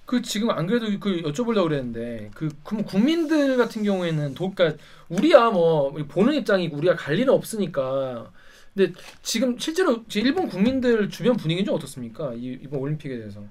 [0.05, 5.51] 그 지금 안 그래도 그 여쭤보려고 그랬는데 그 그럼 국민들 같은 경우에는 도 그러니까 우리야
[5.51, 8.31] 뭐 보는 입장이고 우리가 갈 일은 없으니까
[8.73, 12.33] 근데 지금 실제로 일본 국민들 주변 분위기는 좀 어떻습니까?
[12.33, 13.43] 이, 이번 올림픽에 대해서.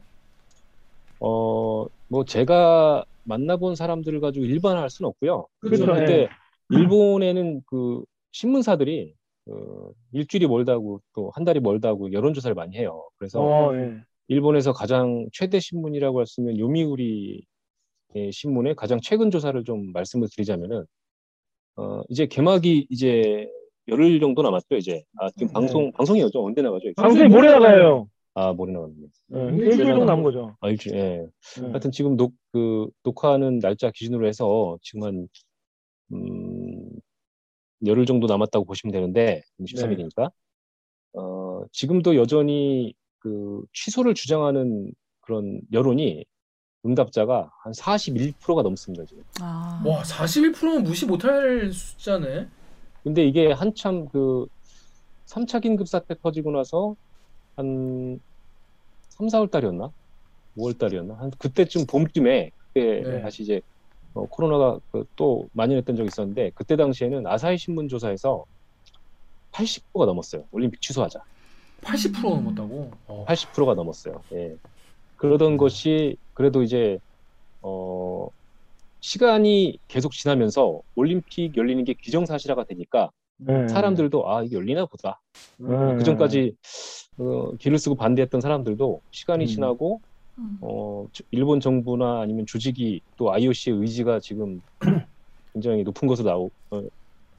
[1.20, 5.46] 어, 뭐 제가 만나본 사람들을 가지고 일반화할 수는 없고요.
[5.60, 5.86] 그렇죠.
[5.86, 6.28] 근데 예.
[6.70, 8.02] 일본에는 그
[8.32, 9.14] 신문사들이
[9.46, 13.08] 그 일주일이 멀다고 또 한 달이 멀다고 여론조사를 많이 해요.
[13.18, 13.96] 그래서 어, 예.
[14.28, 17.44] 일본에서 가장 최대 신문이라고 할 수 있는 요미우리
[18.14, 20.84] 의 신문의 가장 최근 조사를 좀 말씀을 드리자면은
[21.76, 23.48] 어 이제 개막이 이제
[23.86, 25.52] 열흘 정도 남았죠 이제 아 지금 네.
[25.52, 26.92] 방송 방송이 언제 나가죠?
[26.96, 28.08] 방송이 모레 나가요.
[28.34, 28.94] 아 모레 나갔네
[29.34, 29.56] 예.
[29.56, 30.56] 일주일 정도 남은 거죠.
[30.60, 31.26] 아 일주일 예
[31.58, 31.66] 예.
[31.68, 35.28] 하여튼 지금 녹, 그, 녹화하는 날짜 기준으로 해서 지금 한,
[36.12, 36.88] 음,
[37.86, 40.30] 열흘 정도 남았다고 보시면 되는데, 13일이니까.
[41.14, 46.24] 어, 지금도 여전히 그 취소를 주장하는 그런 여론이
[46.86, 49.24] 응답자가 한 41%가 넘습니다, 지금.
[49.40, 49.82] 아.
[49.84, 52.48] 와 41%는 무시 못할 숫자네.
[53.02, 54.46] 근데 이게 한참 그
[55.26, 56.96] 3차 긴급 사태 터지고 나서
[57.56, 58.20] 한
[59.10, 59.90] 3, 4월 달이었나?
[60.56, 61.14] 5월 달이었나?
[61.14, 63.20] 한 그때쯤 봄쯤에 그때 네.
[63.22, 63.60] 다시 이제
[64.14, 68.44] 어, 코로나가 그 또 만연했던 적이 있었는데 그때 당시에는 아사히 신문 조사에서
[69.52, 70.46] 80%가 넘었어요.
[70.50, 71.20] 올림픽 취소하자.
[71.82, 72.90] 80% 넘었다고.
[73.08, 73.24] 어.
[73.28, 74.22] 80%가 넘었어요.
[74.32, 74.56] 예.
[75.16, 76.98] 그러던 것이 그래도 이제
[77.62, 78.28] 어
[79.00, 83.10] 시간이 계속 지나면서 올림픽 열리는 게 기정사실화가 되니까
[83.42, 83.68] 네.
[83.68, 85.20] 사람들도 아 이게 열리나 보다.
[85.58, 85.96] 네.
[85.96, 86.54] 그 전까지
[87.18, 89.46] 어, 길을 쓰고 반대했던 사람들도 시간이 음.
[89.46, 90.00] 지나고
[90.38, 90.58] 음.
[90.60, 94.60] 어, 저- 일본 정부나 아니면 조직이 또 IOC의 의지가 지금
[95.52, 96.82] 굉장히 높은 것으로 나오 어,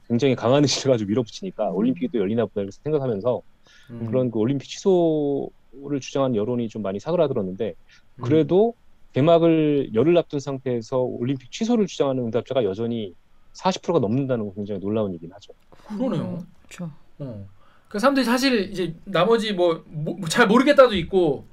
[0.08, 3.42] 굉장히 강한 의지를 가지고 밀어붙이니까 올림픽이 또 열리나 보다 이렇게 생각하면서
[3.90, 4.06] 음.
[4.06, 7.74] 그런 그 올림픽 취소를 주장한 여론이 좀 많이 사그라들었는데
[8.16, 8.22] 음.
[8.22, 8.74] 그래도
[9.12, 13.14] 개막을 열흘 앞둔 상태에서 올림픽 취소를 주장하는 응답자가 여전히
[13.54, 15.52] 40%가 넘는다는 건 굉장히 놀라운 일이긴 하죠.
[15.86, 16.44] 그러네요.
[16.68, 16.90] 그렇죠.
[17.18, 17.46] 어.
[17.88, 19.84] 그 사람들이 사실 이제 나머지 뭐
[20.28, 21.44] 잘 모르겠다도 있고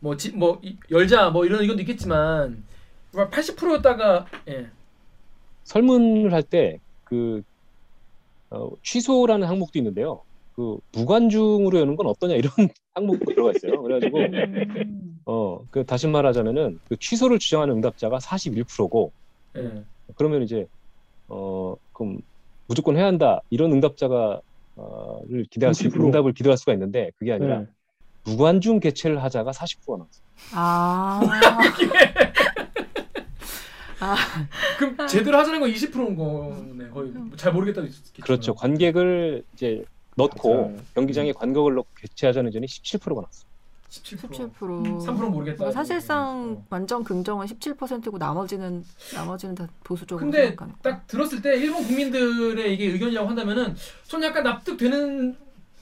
[0.00, 2.62] 뭐 지, 뭐 이- 열자 뭐 이런 의견도 있겠지만
[3.12, 4.68] 80%였다가 예.
[5.64, 7.42] 설문을 할 때그
[8.50, 10.22] 어, 취소라는 항목도 있는데요.
[10.54, 12.52] 그 무관중으로 여는 건 어떠냐 이런
[12.94, 13.82] 항목도 들어가 있어요.
[13.82, 15.20] 그래가지고 음.
[15.24, 19.12] 어, 그 다시 말하자면은 그 취소를 주장하는 응답자가 41%고
[19.56, 19.84] 예.
[20.16, 20.66] 그러면 이제
[21.32, 22.18] 어 그럼
[22.66, 24.40] 무조건 해야 한다 이런 응답자가
[24.76, 26.04] 어를 기대할 수 50%.
[26.04, 27.66] 응답을 기대할 수가 있는데 그게 아니라 네.
[28.24, 30.22] 무관중 개최를 하자가 40%가 나왔어요.
[30.52, 31.20] 아.
[34.00, 34.16] 아.
[34.78, 36.90] 그럼 제대로 하자는 건 20%인 거네.
[36.90, 37.52] 거의 잘
[37.86, 38.24] 있겠지만.
[38.26, 38.54] 그렇죠.
[38.54, 39.84] 관객을 이제
[40.16, 40.76] 넣고 맞아요.
[40.94, 43.51] 경기장에 관객을 넣고 개최하자는 의견이 17%가 나왔어요.
[43.92, 44.52] 17%.
[44.54, 45.04] 17%.
[45.04, 45.64] 3%는 모르겠다.
[45.64, 46.66] 뭐 사실상 어.
[46.70, 50.74] 완전 긍정은 17%고 나머지는 나머지는 다 보수적으로 근데 생각하는.
[50.82, 55.36] 딱 들었을 때 일본 국민들의 이게 의견이라고 한다면은 전 약간 납득되는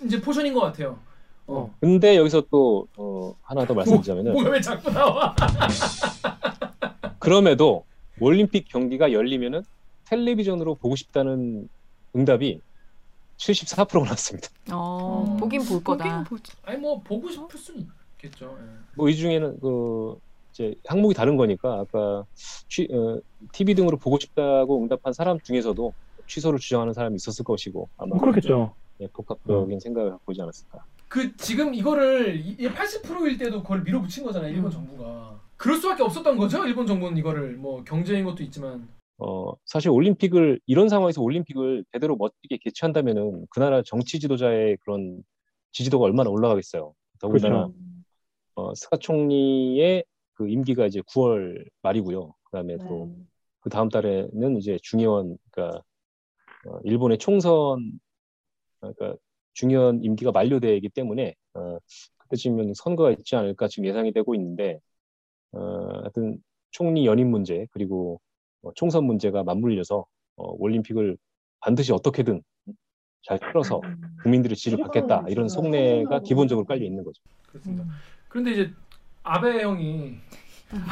[0.04, 0.98] 이제 포션인 것 같아요.
[1.46, 1.72] 어.
[1.80, 5.34] 근데 여기서 또 어, 하나 더 말씀드리자면은 뭐가 왜 자꾸 나와?
[7.20, 7.84] 그럼에도
[8.20, 9.62] 올림픽 경기가 열리면은
[10.06, 11.68] 텔레비전으로 보고 싶다는
[12.16, 12.60] 응답이
[13.36, 14.48] 74%가 나왔습니다.
[14.72, 15.36] 어, 음.
[15.36, 16.04] 보긴 볼 거다.
[16.04, 16.52] 보긴 보지.
[16.64, 17.88] 아니 뭐 보고 싶을 수는
[18.20, 18.56] 있겠죠.
[18.60, 18.64] 예.
[18.96, 20.18] 뭐이 중에는 그
[20.52, 23.20] 이제 항목이 다른 거니까 아까 취, 어,
[23.52, 25.92] TV 등으로 보고 싶다고 응답한 사람 중에서도
[26.26, 28.74] 취소를 주장하는 사람이 있었을 것이고 아마 뭐 그렇겠죠.
[29.00, 30.84] 예, 복합적인 생각을 갖고 있지 않았을까.
[31.08, 34.52] 그 지금 이거를 이 80%일 때도 그걸 밀어붙인 거잖아요.
[34.52, 34.70] 일본 음.
[34.70, 35.40] 정부가.
[35.56, 36.64] 그럴 수밖에 없었던 거죠.
[36.64, 38.88] 일본 정부는 이거를 뭐 경제인 것도 있지만.
[39.18, 45.22] 어, 사실 올림픽을 이런 상황에서 올림픽을 제대로 멋지게 개최한다면은 그 나라 정치 지도자의 그런
[45.72, 46.94] 지지도가 얼마나 올라가겠어요.
[47.18, 47.74] 더군다나 그렇죠.
[48.54, 52.34] 어, 스가 총리의 그 임기가 이제 9월 말이고요.
[52.44, 55.82] 그다음에 또그 다음 달에는 이제 중의원 그러니까
[56.66, 58.00] 어, 일본의 총선
[58.80, 59.16] 그러니까
[59.52, 61.78] 중의원 임기가 만료되기 때문에 어,
[62.18, 64.80] 그때쯤이면 선거가 있지 않을까 지금 예상이 되고 있는데
[65.52, 65.60] 어,
[66.00, 66.38] 하여튼
[66.70, 68.20] 총리 연임 문제 그리고
[68.62, 71.16] 어, 총선 문제가 맞물려서 어, 올림픽을
[71.60, 72.42] 반드시 어떻게든
[73.22, 73.80] 잘 풀어서
[74.22, 77.22] 국민들의 지지를 받겠다 이런 속내가 기본적으로 깔려 있는 거죠.
[77.48, 77.84] 그렇습니다.
[78.30, 78.32] 음.
[78.44, 78.72] 그런데 이제
[79.22, 80.16] 아베 형이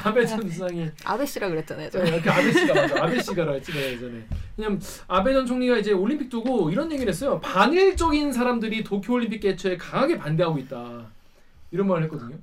[0.03, 1.89] 아베 전 수상이 아베 씨라 그랬잖아요.
[1.91, 3.05] 네, 그 아베 씨가 맞아.
[3.05, 4.25] 아베 씨가라 했지 내가 예전에.
[4.57, 7.41] 왜냐면 아베 전 총리가 이제 올림픽 두고 이런 얘기를 했어요.
[7.41, 11.07] 반일적인 사람들이 도쿄 올림픽 개최에 강하게 반대하고 있다.
[11.71, 12.37] 이런 말을 했거든요.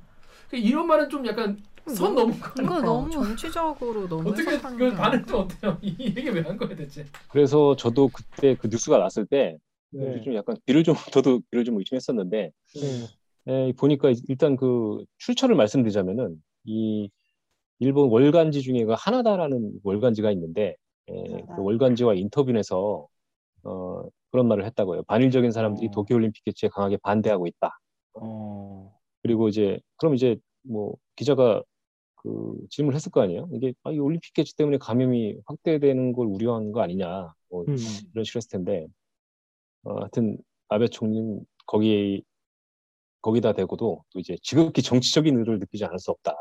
[0.49, 2.85] 그러니까 이런 말은 좀 약간 선 넘은 거 이거 아니야?
[2.85, 5.77] 너무 정치적으로 너무 어떻게 그게 반응 좀 어때요?
[5.83, 7.05] 이 얘기 왜 한 거야 대체?
[7.29, 9.57] 그래서 저도 그때 그 뉴스가 났을 때
[9.91, 10.21] 네.
[10.23, 13.07] 좀 약간 귀를 좀 저도 귀를 좀 의심했었는데 네.
[13.47, 17.09] 에, 보니까 일단 그 출처를 말씀드리자면은 이
[17.79, 20.75] 일본 월간지 중에 가 하나다라는 월간지가 있는데
[21.07, 23.07] 에, 그 월간지와 인터뷰에서
[23.63, 25.03] 어, 그런 말을 했다고요.
[25.03, 25.91] 반일적인 사람들이 어.
[25.91, 27.79] 도쿄올림픽 개최에 강하게 반대하고 있다.
[28.15, 28.93] 어.
[29.21, 31.63] 그리고 이제 그럼 이제 뭐 기자가
[32.15, 33.49] 그 질문을 했을 거 아니에요.
[33.53, 37.33] 이게 아, 이 올림픽 개최 때문에 감염이 확대되는 걸 우려한 거 아니냐.
[37.49, 37.75] 뭐 음.
[38.13, 38.87] 이런 식으로 했을 텐데
[39.83, 40.37] 어, 하여튼
[40.69, 42.23] 아베 총리는 거기
[43.25, 46.33] 거기다 대고도 또 이제 지극히 정치적인 의도를 느끼지 않을 수 없다.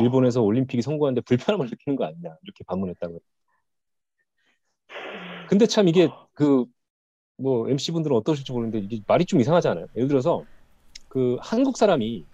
[0.00, 3.20] 일본에서 올림픽이 성공하는데 불편함을 느끼는 거 아니냐 이렇게 반문했다고.
[5.48, 6.66] 근데 참 이게 그
[7.42, 9.86] 뭐 MC 분들은 어떠실지 모르는데 이게 말이 좀 이상하지 않아요?
[9.96, 10.44] 예를 들어서
[11.08, 12.24] 그 한국 사람이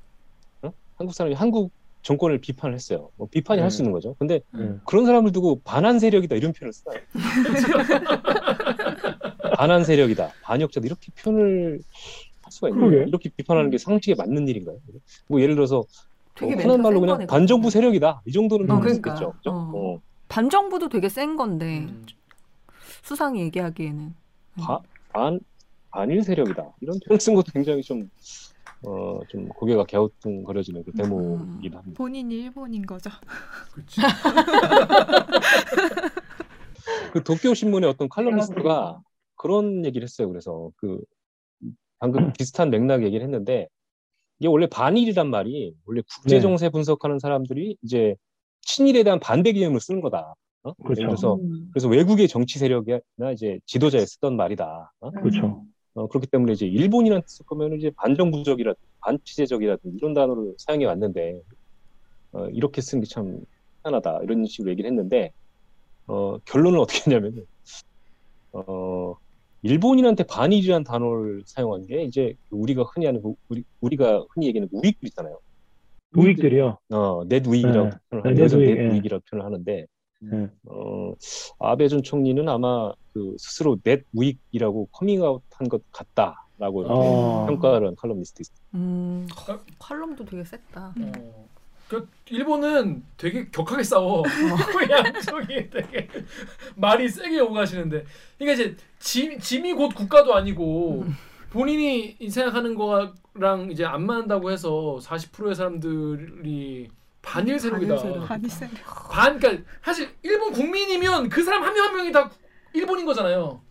[0.62, 0.72] 어?
[0.96, 3.10] 한국 사람이 한국 정권을 비판을 했어요.
[3.16, 3.84] 뭐 비판이 할수 음.
[3.84, 4.14] 있는 거죠.
[4.18, 4.74] 근데 네.
[4.86, 7.00] 그런 사람을 두고 반한 세력이다 이런 표현을 써요.
[9.56, 11.80] 반한 세력이다, 반역자다 이렇게 표현을
[12.48, 12.90] 할 수가 있나요?
[12.90, 13.08] 그러게.
[13.08, 14.78] 이렇게 비판하는 게 상식에 맞는 일인가요?
[15.28, 15.84] 뭐 예를 들어서
[16.34, 17.70] 되게 뭐 흔한 멘트가 말로 센 그냥 반정부.
[17.70, 19.10] 세력이다 이 정도는 어, 할수 그러니까.
[19.12, 19.32] 있겠죠.
[19.38, 19.50] 그죠?
[19.50, 19.72] 어.
[19.74, 20.00] 어.
[20.28, 22.06] 반정부도 되게 센 건데 음.
[23.02, 24.14] 수상이 얘기하기에는
[24.60, 24.80] 바-
[25.12, 25.40] 반
[25.90, 28.08] 반일 세력이다 이런 표현 쓴 것도 굉장히 좀
[28.84, 31.96] 어, 좀 고개가 갸우뚱거려지는 그 대목이기도 합니다.
[31.96, 33.10] 본인이 일본인 거죠.
[33.72, 34.00] 그렇지.
[37.12, 39.00] 그 도쿄 신문의 어떤 칼럼니스트가
[39.36, 40.28] 그런 얘기를 했어요.
[40.28, 41.00] 그래서 그
[41.98, 43.68] 방금 비슷한 맥락 얘기를 했는데
[44.38, 46.40] 이게 원래 반일이란 말이 원래 국제 네.
[46.40, 48.14] 정세 분석하는 사람들이 이제
[48.62, 50.34] 친일에 대한 반대 개념을 쓰는 거다.
[50.62, 50.72] 어?
[50.74, 51.02] 그렇죠.
[51.02, 51.70] 들어서 음.
[51.72, 54.92] 그래서 외국의 정치 세력이나 이제 지도자에 쓰던 말이다.
[55.00, 55.10] 어?
[55.10, 55.64] 그렇죠.
[55.94, 61.40] 어, 그렇기 때문에 이제 일본인한테 쓸 거면 이제 반정부적이라든지 반치제적이라든지 이런 단어를 사용해 왔는데
[62.32, 63.40] 어, 이렇게 쓴게참
[63.82, 65.32] 희한하다 이런 식으로 얘기를 했는데
[66.06, 67.46] 어, 결론은 어떻게 했냐면은
[68.52, 69.16] 어,
[69.62, 75.08] 일본인한테 반일이라는 단어를 사용한 게 이제 우리가 흔히 하는 그 우리 우리가 흔히 얘기하는 우익들
[75.08, 75.38] 있잖아요.
[76.16, 76.78] 우익들이요.
[76.90, 77.96] 어, 넷 우익이라고 네.
[78.10, 78.88] 표현을 네, 넷넷 우익, 예.
[78.88, 79.86] 우익이라고 표현을 하는데
[80.20, 80.48] 네.
[80.66, 81.12] 어,
[81.58, 87.46] 아베 전 총리는 아마 그 스스로 넷 우익이라고 커밍아웃한 것 같다라고 이렇게 어.
[87.46, 88.56] 평가를 한 칼럼니스트 있어요.
[88.74, 90.94] 음, 허, 칼럼도 되게 셌다.
[90.98, 91.48] 어.
[91.88, 94.22] 그 일본은 되게 격하게 싸워.
[94.76, 96.08] 그 양쪽이 되게
[96.76, 98.04] 말이 세게 오가시는데.
[98.38, 101.06] 그러니까 이제 짐, 짐이 곧 국가도 아니고
[101.50, 106.88] 본인이 생각하는 거랑 이제 안 맞는다고 해서 40%의 사람들이
[107.22, 107.96] 반일 세력이다.
[108.26, 108.74] 반일 세력.
[109.10, 112.30] 반 그러니까 사실 일본 국민이면 그 사람 한 명한 명이 다
[112.74, 113.62] 일본인 거잖아요.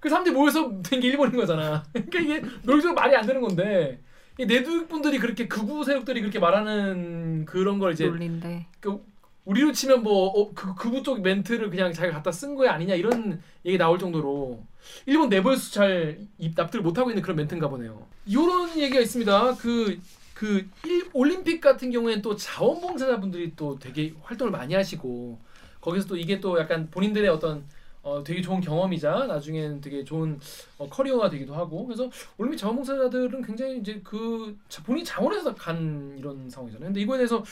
[0.00, 1.82] 그 사람들이 모여서 된 게 일본인 거잖아.
[1.92, 7.44] 그러니까 이게 논리적으로 말이 안 되는 건데 이 내두 분들이 그렇게 극우 세력들이 그렇게 말하는
[7.44, 8.66] 그런 걸 이제 논리인데.
[8.80, 9.00] 그
[9.44, 13.98] 우리로 치면 뭐그 극우 쪽 멘트를 그냥 자기가 갖다 쓴 거야 아니냐 이런 얘기 나올
[13.98, 14.62] 정도로
[15.06, 18.06] 일본 내부에서 잘 입- 납득을 못 하고 있는 그런 멘트인가 보네요.
[18.26, 19.54] 이런 얘기가 있습니다.
[19.56, 20.68] 그그
[21.12, 25.38] 올림픽 같은 경우에는 또 자원봉사자분들이 또 되게 활동을 많이 하시고
[25.80, 27.64] 거기서 또 이게 또 약간 본인들의 어떤
[28.04, 30.38] 어, 되게 좋은 경험이자 나중에는 되게 좋은
[30.78, 36.48] 어, 커리어가 되기도 하고 그래서 올림픽 자원봉사자들은 굉장히 이제 그 자- 본인 자원해서 간 이런
[36.50, 36.88] 상황이잖아요.
[36.88, 37.42] 근데 이거에 대해서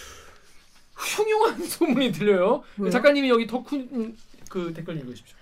[0.95, 2.63] 흉흉한 소문이 들려요.
[2.77, 2.91] 왜요?
[2.91, 4.17] 작가님이 여기 덕후 음,
[4.49, 5.37] 그 댓글 읽으십시오.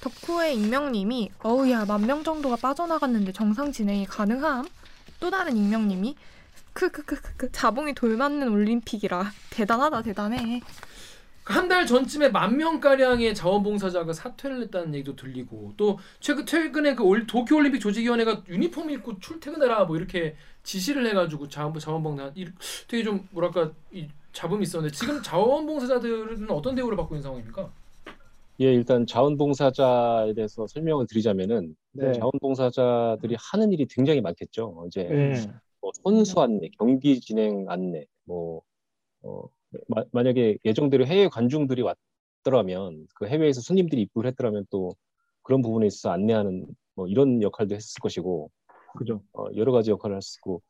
[0.00, 4.68] 덕후의 익명님이 어우야 만 명 정도가 빠져나갔는데 정상 진행이 가능함?
[5.18, 6.14] 또 다른 익명님이
[6.74, 10.60] 크크크크크 자봉이 돌 맞는 올림픽이라 대단하다 대단해
[11.48, 17.26] 한 달 전쯤에 만 명가량의 자원봉사자가 사퇴를 했다는 얘기도 들리고 또 최근 최근에 그 올-
[17.26, 22.46] 도쿄올림픽 조직위원회가 유니폼 입고 출퇴근해라 뭐 이렇게 지시를 해가지고 자원 자원봉사 이-
[22.86, 27.70] 되게 좀 뭐랄까 이 잡음이 있었는데 지금 자원봉사자들은 어떤 대우를 받고 있는 상황입니까?
[28.60, 32.12] 예, 일단 자원봉사자에 대해서 설명을 드리자면은 네.
[32.12, 34.84] 자원봉사자들이 하는 일이 굉장히 많겠죠.
[34.88, 35.46] 이제 네.
[35.80, 38.62] 뭐 선수 안내, 경기 진행 안내, 뭐
[39.22, 39.44] 어,
[39.88, 44.94] 마- 만약에 예정대로 해외 관중들이 왔더라면 그 해외에서 손님들이 입국을 했더라면 또
[45.42, 48.50] 그런 부분에 있어서 안내하는 뭐 이런 역할도 했을 것이고
[48.96, 49.22] 그죠.
[49.32, 50.62] 어, 여러 가지 역할을 했을 거고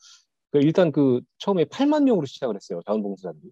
[0.51, 3.51] 그 일단 그 처음에 8만 명으로 시작을 했어요 자원봉사자들이.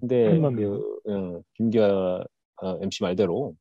[0.00, 0.80] 근데 8만 명.
[1.04, 2.24] 그 어, 김기아
[2.62, 3.54] 어, MC 말대로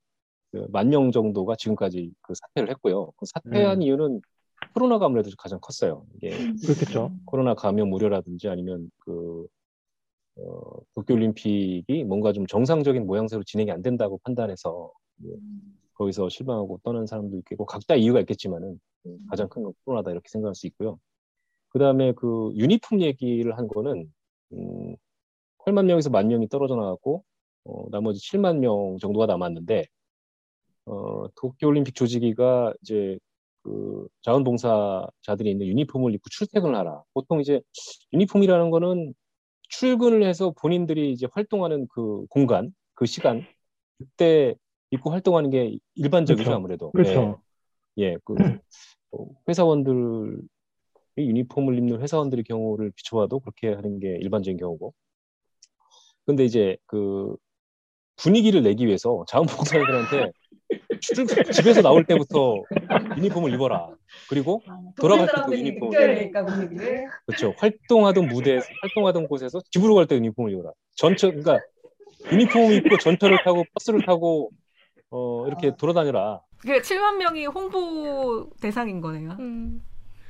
[0.52, 3.12] 그 만명 정도가 지금까지 그 사퇴를 했고요.
[3.18, 3.82] 그 사퇴한 음.
[3.82, 4.22] 이유는
[4.74, 6.06] 코로나가 아무래도 가장 컸어요.
[6.16, 6.30] 이게
[6.66, 7.12] 그렇겠죠.
[7.26, 9.48] 코로나 감염 우려라든지 아니면 그
[10.38, 15.38] 어, 도쿄올림픽이 뭔가 좀 정상적인 모양새로 진행이 안 된다고 판단해서 뭐
[15.96, 20.56] 거기서 실망하고 떠난 사람도 있겠고 각자 이유가 있겠지만은 음, 가장 큰 건 코로나다 이렇게 생각할
[20.56, 21.00] 수 있고요.
[21.69, 24.12] 그 다음에 그 유니폼 얘기를 한 거는
[24.54, 24.96] 음,
[25.60, 27.24] 8만 명에서 만 명이 떨어져 나갔고
[27.65, 29.86] 어, 나머지 7만 명 정도가 남았는데
[30.86, 33.17] 어, 도쿄올림픽 조직위가 이제
[33.63, 37.04] 그 자원봉사자들이 있는 유니폼을 입고 출퇴근을 하라.
[37.13, 37.62] 보통 이제
[38.13, 39.13] 유니폼이라는 거는
[39.80, 43.46] 출근을 해서 본인들이 이제 활동하는 그 공간, 그 시간
[43.98, 44.56] 그때
[44.92, 46.56] 입고 활동하는 게 일반적이죠 그렇죠.
[46.56, 46.92] 아무래도.
[46.92, 47.42] 그렇죠.
[47.98, 48.36] 예, 예, 그
[49.12, 50.42] 어, 회사원들이
[51.18, 54.94] 유니폼을 입는 회사원들의 경우를 비춰봐도 그렇게 하는 게 일반적인 경우고.
[56.26, 57.36] 근데 이제 그
[58.16, 60.32] 분위기를 내기 위해서 자원봉사자들한테
[61.02, 62.62] 출근 집에서 나올 때부터
[63.18, 63.96] 유니폼을 입어라.
[64.30, 64.62] 그리고
[65.00, 66.32] 돌아갈 때도 유니폼을
[67.26, 67.54] 그렇죠.
[67.58, 70.72] 활동하던 무대, 활동하던 곳에서 집으로 갈 때 유니폼을 입어라.
[70.96, 71.60] 전철, 그러니까
[72.32, 74.50] 유니폼 입고 전철을 타고 버스를 타고
[75.10, 76.42] 어, 이렇게 돌아다녀라.
[76.60, 79.32] 그 7만 명이 홍보 대상인 거네요.
[79.40, 79.84] 음.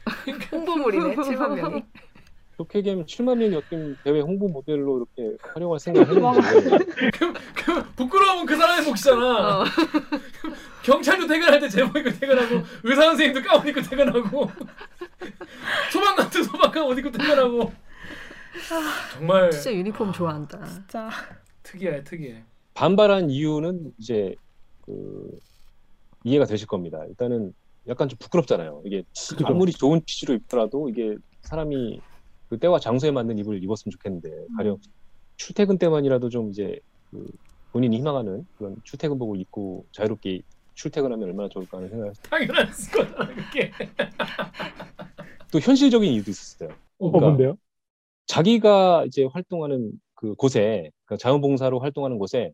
[0.51, 1.15] 홍보물이네.
[1.15, 1.83] 7만 명이.
[2.55, 6.85] 그렇게 얘기하면 7만 명이 어떤 대회 홍보 모델로 이렇게 활용할 생각을 했는지.
[7.55, 9.61] 그 부끄러우면 그 사람의 몫이잖아.
[9.61, 9.63] 어.
[10.83, 14.51] 경찰도 퇴근할 때 제복 입고 퇴근하고 의사 선생님도 가운 입고 퇴근하고
[15.91, 17.71] 소방관도 소방관 옷 입고 퇴근하고
[19.13, 20.63] 정말 진짜 유니폼 좋아한다.
[20.65, 21.09] 진짜
[21.63, 22.43] 특이해 특이해.
[22.75, 24.35] 반발한 이유는 이제
[24.85, 25.39] 그
[26.23, 27.03] 이해가 되실 겁니다.
[27.07, 27.53] 일단은
[27.87, 28.81] 약간 좀 부끄럽잖아요.
[28.85, 29.03] 이게.
[29.45, 32.01] 아무리 좋은 취지로 입더라도 이게 사람이
[32.53, 34.77] 그 때와 장소에 맞는 입을 입었으면 좋겠는데 가령
[35.37, 37.25] 출퇴근 때만이라도 좀 이제 그
[37.71, 40.43] 본인이 희망하는 그런 출퇴근복을 입고 자유롭게
[40.75, 43.71] 출퇴근하면 얼마나 좋을까 하는 생각을 당연한 거잖아 그게.
[45.51, 46.69] 또 현실적인 이유도 있었어요.
[46.99, 47.57] 어, 그러니까 뭔데요?
[48.27, 52.51] 자기가 이제 활동하는 그 곳에 그 자원봉사로 활동하는 곳에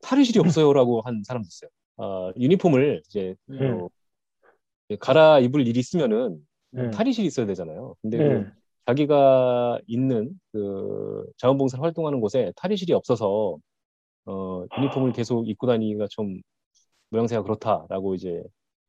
[0.00, 1.70] 탈의실이 없어요라고 한 사람도 있어요.
[1.98, 3.66] 아, 유니폼을 이제 네.
[3.68, 3.90] 어,
[5.00, 6.38] 갈아 입을 일이 있으면은
[6.70, 6.90] 네.
[6.90, 7.94] 탈의실이 있어야 되잖아요.
[8.00, 8.24] 근데 네.
[8.26, 13.56] 그 자기가 있는 그 자원봉사 활동하는 곳에 탈의실이 없어서
[14.26, 16.40] 어, 유니폼을 계속 입고 다니기가 좀
[17.10, 18.42] 모양새가 그렇다라고 이제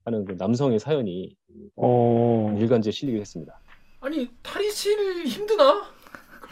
[0.06, 1.36] 하는 그 남성의 사연이
[1.76, 2.56] 어.
[2.60, 3.60] 일간지에 실리게 했습니다.
[4.02, 5.84] 아니 탈의실 힘드나?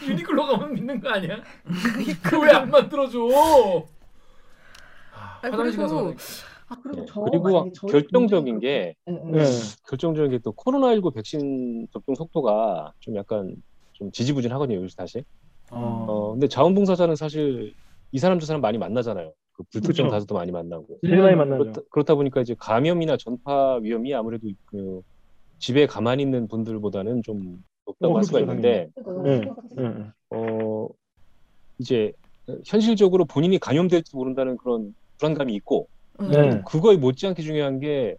[0.01, 1.41] 유니클로 가면 믿는 거 아니야?
[2.23, 3.19] 그 왜 안 만들어줘?
[5.13, 6.19] 아, 아니, 화장실 가서 그리고-
[6.73, 7.05] 아, 네.
[7.25, 9.43] 그리고 결정적인 게 네.
[9.88, 13.55] 결정적인 게 또 코로나19 백신 접종 속도가 좀 약간
[13.93, 15.23] 좀 지지부진하거든요, 요즘 다시.
[15.71, 16.05] 어.
[16.07, 17.73] 어, 근데 자원봉사자는 사실
[18.12, 19.31] 이 사람 저 사람 많이 만나잖아요.
[19.53, 20.12] 그 불특정 그쵸.
[20.15, 20.99] 다수도 많이 만나고.
[21.05, 21.63] 제일 많이 만나죠.
[21.63, 25.01] 그렇다, 그렇다 보니까 이제 감염이나 전파 위험이 아무래도 그
[25.59, 28.89] 집에 가만히 있는 분들보다는 좀 높다고 어, 할 수가 그렇죠, 있는데,
[29.23, 29.39] 네.
[29.41, 30.12] 네.
[30.31, 30.88] 어,
[31.77, 32.12] 이제
[32.65, 35.88] 현실적으로 본인이 감염될지 모른다는 그런 불안감이 있고,
[36.19, 36.62] 네.
[36.65, 38.15] 그거에 못지않게 중요한 게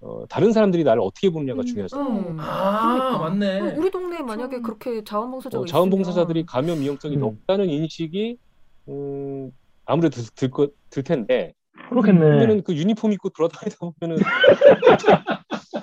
[0.00, 1.66] 어, 다른 사람들이 나를 어떻게 보느냐가 음.
[1.66, 2.00] 중요하죠.
[2.00, 2.36] 음.
[2.40, 3.60] 아 맞네.
[3.60, 7.20] 어, 우리 동네에 만약에 좀- 그렇게 자원봉사자가 어, 자원봉사자들이 있으면 감염 위험성이 음.
[7.20, 8.38] 높다는 인식이
[8.88, 9.52] 음,
[9.84, 11.52] 아무래도 들, 들, 거- 들 텐데
[11.90, 12.18] 그렇겠네.
[12.20, 14.22] 그러면은 그 유니폼 입고 돌아다니다 보면은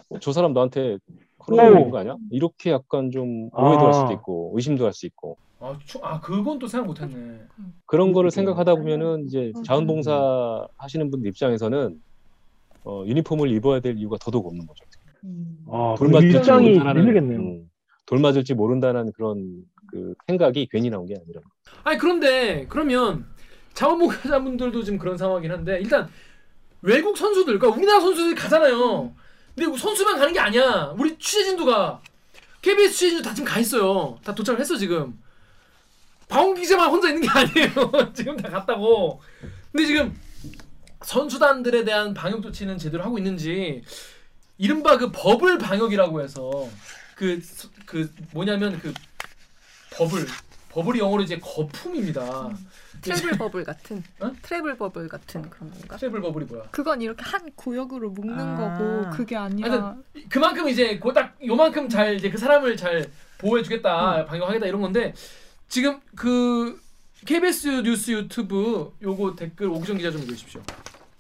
[0.10, 0.98] 어, 저 사람 나한테
[1.38, 1.70] 코로나.
[1.70, 2.16] 걸린 거 아니야?
[2.32, 4.12] 이렇게 약간 좀 오해도 할 수도 아.
[4.14, 7.40] 있고 의심도 할 수 있고 아, 추, 아 그건 또 생각 못했네.
[7.86, 8.30] 그런 거를.
[8.32, 9.64] 생각하다 보면은 이제 음.
[9.64, 12.00] 자원봉사 하시는 분들 입장에서는
[12.84, 14.84] 어, 유니폼을 입어야 될 이유가 더더욱 없는 거죠.
[15.70, 17.40] 아, 돌 그럼 맞을지 일장이 모른다는, 힘들겠네요.
[17.40, 17.70] 음,
[18.06, 21.42] 돌 맞을지 모른다는 그런 그 생각이 괜히 나온 게 아니라.
[21.84, 23.26] 아니 그런데 그러면
[23.74, 26.08] 자원봉사자분들도 지금 그런 상황이긴 한데 일단
[26.82, 29.14] 외국 선수들, 그러니까 우리나라 선수들이 가잖아요.
[29.56, 30.94] 근데 선수만 가는 게 아니야.
[30.98, 32.00] 우리 취재진도 가.
[32.62, 34.18] KBS 취재진도 다 지금 가 있어요.
[34.24, 35.18] 다 도착을 했어 지금.
[36.28, 38.12] 박원 기자만 혼자 있는 게 아니에요.
[38.14, 39.22] 지금 다 갔다고.
[39.72, 40.20] 근데 지금
[41.04, 43.84] 선수단들에 대한 방역 조치는 제대로 하고 있는지
[44.58, 46.68] 이른바 그 버블 방역이라고 해서
[47.16, 48.94] 그그 뭐냐면 그
[49.92, 50.26] bubble
[50.70, 52.50] bubble이 영어로 이제 거품입니다.
[53.02, 54.32] travel bubble 같은 어?
[54.42, 55.98] travel bubble 같은 그런 건가?
[55.98, 56.64] travel bubble이 뭐야?
[56.72, 58.58] 그건 이렇게 한 구역으로 묶는 아.
[58.58, 59.96] 거고 그게 아니라
[60.30, 65.14] 그만큼 이제 그 딱 요만큼 잘 이제 그 사람을 잘 보호해주겠다 방역하겠다 이런 건데
[65.68, 66.80] 지금 그
[67.26, 70.62] KBS 뉴스 유튜브 요거 댓글 오기정 기자 좀 읽으십시오.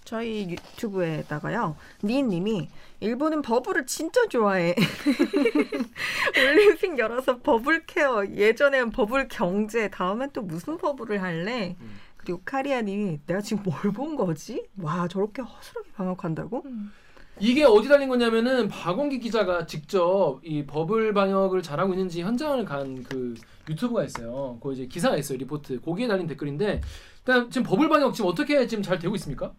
[0.05, 2.69] 저희 유튜브에다가요 니님이
[3.01, 4.73] 일본은 bubble을 진짜 좋아해
[6.38, 11.99] 올림픽 열어서 bubble care 예전엔 버블 경제 다음엔 또 무슨 bubble을 할래 음.
[12.15, 16.93] 그리고 카리아 님이 내가 지금 뭘 본 거지 와 저렇게 허술하게 방역한다고 음.
[17.39, 23.36] 이게 어디 달린 거냐면은 박원기 기자가 직접 이 버블 방역을 잘하고 있는지 현장을 간 그
[23.69, 24.58] 유튜브가 있어요.
[24.62, 25.82] 그 이제 기사가 있어요 리포트.
[25.82, 26.82] 거기에 달린 댓글인데
[27.19, 29.54] 일단 지금 버블 방역 지금 어떻게 지금 잘 되고 있습니까?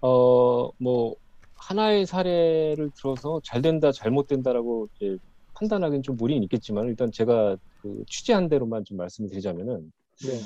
[0.00, 1.16] 어, 뭐,
[1.54, 5.18] 하나의 사례를 들어서 잘 된다, 잘못된다라고 이제
[5.54, 9.90] 판단하기는 좀 무리는 있겠지만, 일단 제가 그 취재한 대로만 좀 말씀을 드리자면은,
[10.22, 10.40] 네.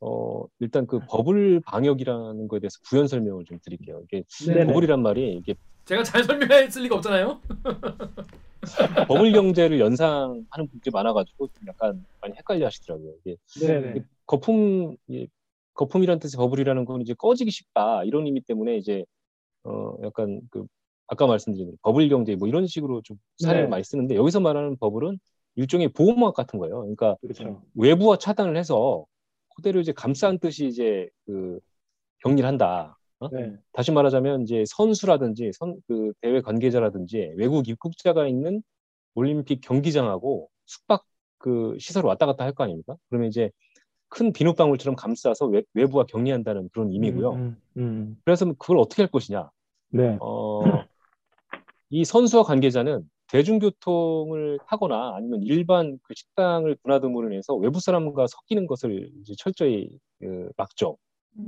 [0.00, 4.02] 어, 일단 그 버블 방역이라는 거에 대해서 부연 설명을 좀 드릴게요.
[4.04, 4.66] 이게 네네.
[4.66, 5.54] 버블이란 말이 이게
[5.84, 7.40] 제가 잘 설명했을 리가 없잖아요.
[9.08, 13.14] 버블 경제를 연상하는 분들이 많아가지고 좀 약간 많이 헷갈려 하시더라고요.
[13.24, 14.04] 이게 네네.
[14.26, 15.28] 거품, 이
[15.74, 19.04] 거품이라는 뜻의 버블이라는 건 이제 꺼지기 쉽다 이런 의미 때문에 이제
[19.64, 20.64] 어 약간 그
[21.06, 23.68] 아까 말씀드린 버블 경제 뭐 이런 식으로 좀 사례를 네.
[23.70, 25.18] 많이 쓰는데 여기서 말하는 버블은
[25.56, 26.80] 일종의 보호막 같은 거예요.
[26.80, 27.62] 그러니까 그렇죠.
[27.74, 29.04] 외부와 차단을 해서
[29.54, 31.58] 그대로 이제 감싼 듯이 이제 그
[32.22, 32.98] 격리를 한다.
[33.20, 33.28] 어?
[33.30, 33.56] 네.
[33.72, 38.62] 다시 말하자면 이제 선수라든지 선, 그 대회 관계자라든지 외국 입국자가 있는
[39.14, 41.04] 올림픽 경기장하고 숙박
[41.38, 42.96] 그 시설 왔다 갔다 할 거 아닙니까?
[43.08, 43.50] 그러면 이제
[44.08, 47.32] 큰 비눗방울처럼 감싸서 외, 외부와 격리한다는 그런 의미고요.
[47.32, 49.50] 음, 음, 그래서 그걸 어떻게 할 것이냐?
[49.90, 50.18] 네.
[50.20, 50.62] 어,
[51.90, 59.10] 이 선수와 관계자는 대중교통을 타거나 아니면 일반 그 식당을 드나듦으로 인해서 외부 사람과 섞이는 것을
[59.36, 60.96] 철저히 그 막죠.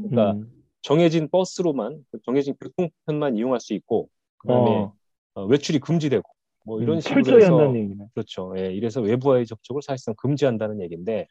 [0.02, 0.50] 그러니까 음,
[0.82, 4.08] 정해진 버스로만 그 정해진 교통편만 이용할 수 있고
[4.38, 4.96] 그다음에 어,
[5.34, 6.28] 어, 외출이 금지되고
[6.64, 8.08] 뭐 이런 음, 식으로 철저히 해서 한다는 얘기네.
[8.14, 8.52] 그렇죠.
[8.58, 11.28] 예, 이래서 외부와의 접촉을 사실상 금지한다는 얘기인데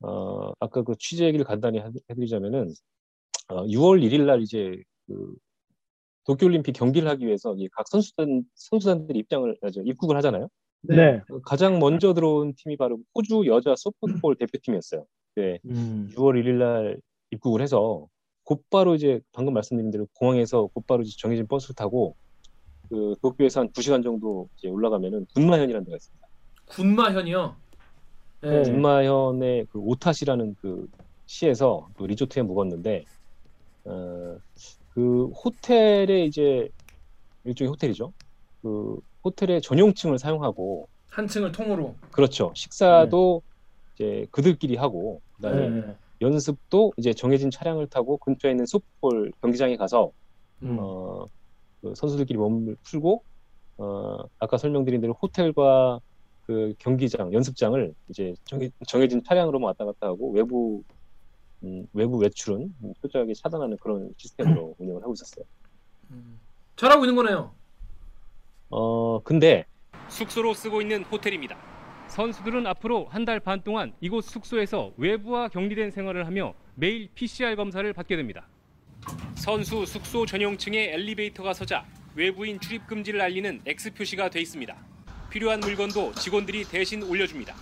[0.00, 2.68] 어, 아까 그 취재 얘기를 간단히 하- 해드리자면은
[3.48, 5.34] 어, 6월 1일 날 이제 그
[6.24, 10.48] 도쿄올림픽 경기를 하기 위해서 이각 선수단 선수단들이 입장을 입국을 하잖아요.
[10.82, 11.20] 네.
[11.30, 15.04] 어, 가장 먼저 들어온 팀이 바로 호주 여자 소프트볼 대표팀이었어요.
[15.36, 17.00] 네, 음, 6월 1일 날
[17.30, 18.06] 입국을 해서
[18.44, 22.16] 곧바로 이제 방금 말씀드린 대로 공항에서 곧바로 이제 정해진 버스를 타고
[22.88, 26.26] 그 도쿄에서 한 2시간 정도 이제 올라가면은 군마현이라는 데가 있습니다.
[26.66, 27.56] 군마현이요.
[28.44, 28.48] 예.
[28.48, 28.62] 네.
[28.62, 30.88] 군마현의 그 오타시라는 그
[31.26, 33.04] 시에서 또 리조트에 묵었는데
[33.84, 34.36] 어,
[34.94, 36.68] 그 호텔에 이제
[37.44, 38.12] 일종의 호텔이죠.
[38.62, 41.94] 그 호텔의 전용층을 사용하고 한 층을 통으로.
[42.10, 42.52] 그렇죠.
[42.54, 43.42] 식사도
[43.94, 45.96] 이제 그들끼리 하고 그다음에 네.
[46.20, 50.12] 연습도 이제 정해진 차량을 타고 근처에 있는 소프볼 경기장에 가서
[50.62, 50.76] 음.
[50.78, 51.26] 어,
[51.80, 53.22] 그 선수들끼리 몸을 풀고
[53.78, 56.00] 어, 아까 설명드린 대로 호텔과
[56.46, 60.82] 그 경기장, 연습장을 이제 정해, 정해진 차량으로만 왔다 갔다 하고 외부
[61.62, 65.44] 음, 외부 외출은 철저하게 차단하는 그런 시스템으로 운영을 하고 있었어요.
[66.10, 66.40] 음.
[66.76, 67.54] 잘하고 있는 거네요.
[68.70, 69.66] 어 근데
[70.08, 71.58] 숙소로 쓰고 있는 호텔입니다.
[72.08, 77.90] 선수들은 앞으로 한 달 반 동안 이곳 숙소에서 외부와 격리된 생활을 하며 매일 PCR 검사를
[77.92, 78.48] 받게 됩니다.
[79.36, 84.76] 선수 숙소 전용층에 엘리베이터가 서자 외부인 출입 금지를 알리는 X 표시가 돼 있습니다.
[85.30, 87.54] 필요한 물건도 직원들이 대신 올려줍니다.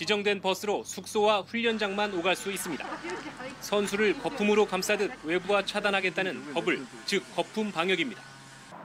[0.00, 2.86] 지정된 버스로 숙소와 훈련장만 오갈 수 있습니다.
[3.60, 8.22] 선수를 거품으로 감싸듯 외부와 차단하겠다는 버블, 즉 거품 방역입니다.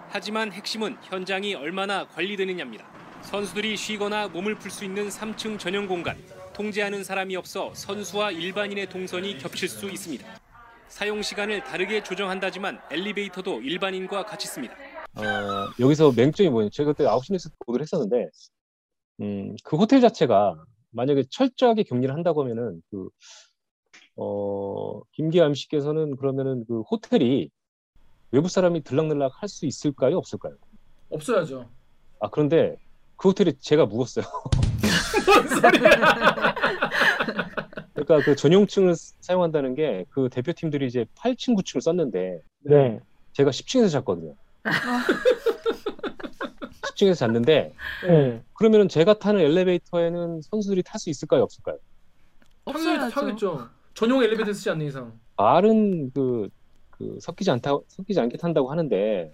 [0.10, 2.86] 하지만 핵심은 현장이 얼마나 관리되느냐입니다.
[3.22, 6.22] 선수들이 쉬거나 몸을 풀 수 있는 3층 전용 공간,
[6.54, 10.28] 통제하는 사람이 없어 선수와 일반인의 동선이 겹칠 수 있습니다.
[10.90, 14.76] 사용 시간을 다르게 조정한다지만 엘리베이터도 일반인과 같이 씁니다.
[15.14, 15.24] 어,
[15.80, 18.30] 여기서 맹점이 뭐냐면 제가 그때 9시 뉴스 보도를 했었는데
[19.22, 20.56] 음, 그 호텔 자체가
[20.96, 23.10] 만약에 철저하게 격리를 한다고 하면은 그
[24.18, 27.50] 어, 김기암 씨께서는 그러면은 그 호텔이
[28.32, 30.56] 외부 사람이 들락날락 할 수 있을까요, 없을까요?
[31.10, 31.70] 없어야죠.
[32.22, 32.76] 아 그런데
[33.18, 34.26] 그 호텔에 제가 묵었어요.
[35.26, 36.56] 뭔 소리야?
[37.94, 43.00] 그러니까 그 전용층을 사용한다는 게 그 대표팀들이 이제 8층, 9층을 썼는데 네.
[43.34, 44.36] 제가 10층에서 잤거든요.
[46.96, 47.74] 10층에서 잤는데
[48.08, 48.44] 네.
[48.54, 51.78] 그러면은 제가 타는 엘리베이터에는 선수들이 탈 수 있을까요, 없을까요?
[52.64, 53.10] 없어야죠.
[53.14, 53.70] 타겠죠.
[53.94, 55.20] 전용 엘리베이터 쓰지 않는 이상.
[55.38, 56.50] 말은 그,
[56.92, 59.34] 그 섞이지 않다 섞이지 않게 탄다고 하는데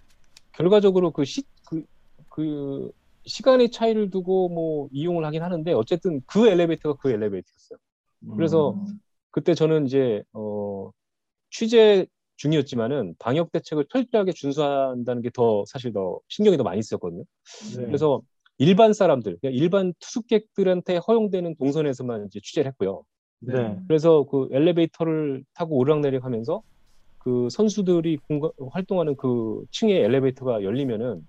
[0.51, 2.91] 결과적으로 그시그그
[3.26, 7.78] 시간의 차이를 두고 뭐 이용을 하긴 하는데 어쨌든 그 엘리베이터가 그 엘리베이터였어요.
[8.36, 8.76] 그래서
[9.30, 10.91] 그때 저는 이제 어
[11.51, 12.05] 취재
[12.42, 17.24] 중이었지만은 방역 대책을 철저하게 준수한다는 게 더 사실 더 신경이 더 많이 쓰였거든요.
[17.78, 17.86] 네.
[17.86, 18.22] 그래서
[18.58, 23.04] 일반 사람들, 그러니까 일반 투숙객들한테 허용되는 동선에서만 이제 취재를 했고요.
[23.39, 23.78] 네.
[23.88, 26.62] 그래서 그 엘리베이터를 타고 오르락내리락 하면서
[27.20, 31.28] 그 선수들이 공간, 활동하는 그 층의 엘리베이터가 열리면은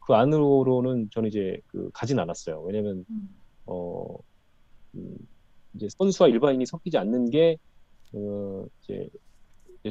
[0.00, 2.62] 그 안으로는 저는 이제 그 가진 않았어요.
[2.62, 3.04] 왜냐면
[3.66, 4.06] 어
[4.94, 5.16] 음,
[5.74, 7.56] 이제 선수와 일반인이 섞이지 않는 게
[8.14, 9.08] 어, 이제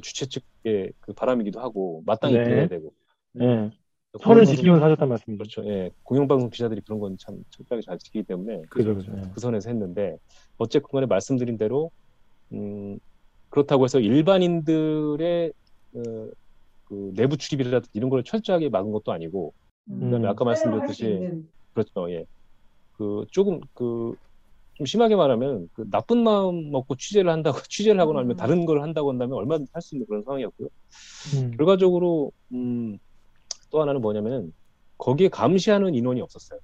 [0.02, 2.44] 주최 측의 그 바람이기도 하고 마땅히 네.
[2.44, 2.94] 그래야 되고
[3.34, 3.72] 네.
[4.22, 5.38] 선을 지키면서 하셨단 말씀이죠.
[5.38, 5.68] 그렇죠.
[5.68, 5.90] 예.
[6.04, 9.12] 공영방송 기자들이 그런 건 참 철저하게 잘 지키기 때문에 그죠, 그죠.
[9.12, 9.24] 네.
[9.34, 10.18] 그 선에서 했는데
[10.58, 11.90] 어쨌건 간에 말씀드린 대로
[12.52, 13.00] 음,
[13.50, 15.54] 그렇다고 해서 일반인들의
[15.96, 16.02] 어,
[16.86, 19.54] 그 내부 출입이라든지 이런 걸 철저하게 막은 것도 아니고
[19.86, 20.30] 그다음에 음.
[20.30, 21.42] 아까 말씀드렸듯이
[21.74, 22.12] 그렇죠.
[22.12, 22.26] 예.
[22.98, 24.16] 그 조금 그
[24.76, 28.36] 좀 심하게 말하면 그 나쁜 마음 먹고 취재를 한다고 취재를 하고 나면 음.
[28.38, 30.70] 다른 걸 한다고 한다면 얼마든지 할 수 있는 그런 상황이었고요.
[31.36, 31.52] 음.
[31.58, 32.98] 결과적으로 음,
[33.70, 34.54] 또 하나는 뭐냐면
[34.98, 36.60] 거기에 감시하는 인원이 없었어요.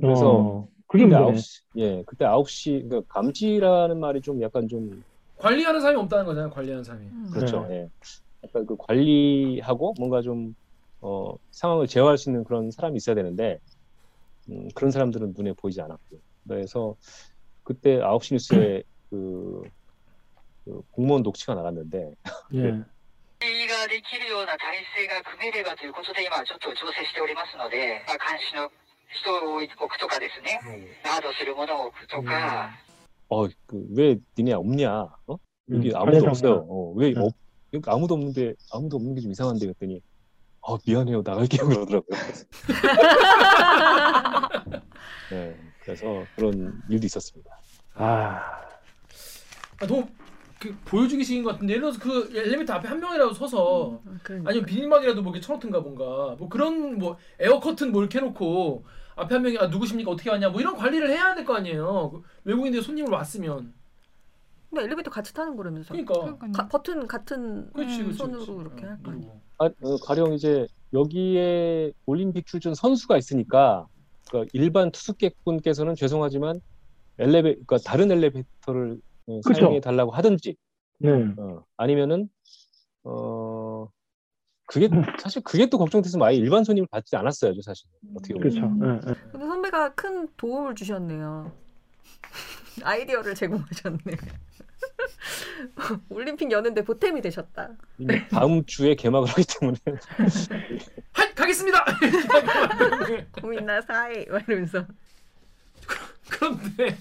[0.00, 1.38] 그래서 어, 그게 그때 문제네.
[1.38, 5.02] 9시, 예, 그때 9시, 그러니까 감지라는 말이 좀 약간 좀,
[5.38, 6.50] 관리하는 사람이 없다는 거잖아요.
[6.50, 7.08] 관리하는 사람이.
[7.32, 7.66] 그렇죠.
[7.68, 7.74] 네.
[7.76, 7.88] 예.
[8.44, 10.54] 약간 그 관리하고 뭔가 좀,
[11.00, 13.58] 어, 상황을 제어할 수 있는 그런 사람이 있어야 되는데,
[14.50, 16.20] 음, 그런 사람들은 눈에 보이지 않았고.
[16.48, 16.94] 그래서
[17.65, 19.63] 그때 9시 뉴스에 그,
[20.65, 22.15] 그 공무원 녹취가 나갔는데,
[22.55, 22.83] 예.
[23.71, 28.69] ができるような体制が組めればということで今ちょっと調整しておりますので、まあ、監視の
[29.09, 30.59] 人を置くとかですね、
[31.03, 32.69] ガードするものを置くとか、
[33.31, 35.07] 어, 그, 왜 니네 없냐?
[35.27, 35.37] 어?
[35.71, 36.51] 여기 음, 아무도 관련자 없어요.
[36.51, 36.65] 없나?
[36.67, 37.19] 어, 왜 네.
[37.21, 37.33] 없,
[37.73, 40.01] 여기 아무도 없는데, 아무도 없는 게 좀 이상한데, 그랬더니,
[40.61, 41.21] 아, 미안해요.
[41.23, 41.65] 나갈게요.
[41.65, 42.17] 그러더라고요.
[45.31, 45.55] 네,
[45.86, 47.50] 그래서 그런 일도 있었습니다.
[47.94, 48.42] 아,
[49.80, 50.06] 아, 너무
[50.58, 54.50] 그 보여주기식인 것 같은데 예를 들어서 그 엘리베이터 앞에 한 명이라도 서서 그러니까.
[54.50, 58.84] 아니면 비닐막이라도 뭐 이렇게 쳐놓든가 뭔가 뭐 그런 뭐 에어 커튼 뭐 이렇게 해놓고
[59.16, 62.22] 앞에 한 명이 아 누구십니까 어떻게 왔냐 뭐 이런 관리를 해야 될 거 아니에요 그
[62.44, 63.72] 외국인들이 손님을 왔으면
[64.70, 65.94] 근데 엘리베이터 같이 타는 거라면서.
[65.94, 66.36] 그러니까.
[66.52, 68.60] 가- 버튼 같은 그렇지 그렇지 손으로 그렇지.
[68.62, 69.10] 이렇게 할 거.
[69.12, 69.40] 누르고.
[69.58, 73.86] 아, 어, 가령 이제 여기에 올림픽 출전 선수가 있으니까
[74.28, 76.60] 그러니까 일반 투숙객분께서는 죄송하지만
[77.18, 79.54] 엘리베 그러니까 다른 엘리베이터를 어, 그쵸.
[79.54, 80.56] 사용해 달라고 하든지
[80.98, 81.10] 네.
[81.36, 82.28] 어, 아니면은
[83.04, 83.88] 어
[84.66, 88.76] 그게 사실 그게 또 걱정돼서 아예 일반 손님을 받지 않았어야죠 사실 어떻게 보면 그렇죠.
[88.82, 89.14] 예, 예.
[89.30, 91.52] 근데 선배가 큰 도움을 주셨네요.
[92.82, 94.16] 아이디어를 제공하셨네.
[96.08, 97.70] 올림픽 여는데 보탬이 되셨다.
[98.30, 99.78] 다음 주에 개막을 하기 때문에
[101.12, 101.84] 하 가겠습니다.
[103.40, 104.86] 고민나 사이 막 이러면서
[106.28, 106.96] 그런데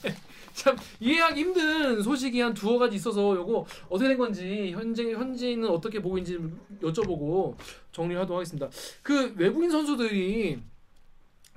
[0.54, 6.02] 참 이해하기 힘든 소식이 한 두어 가지 있어서 요거 어떻게 된 건지 현재 현지는 어떻게
[6.02, 6.40] 보고 있는지
[6.82, 7.56] 여쭤보고
[7.92, 8.70] 정리하도록 하겠습니다.
[9.04, 10.62] 그 외국인 선수들이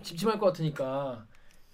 [0.02, 1.26] 심심할 것 같으니까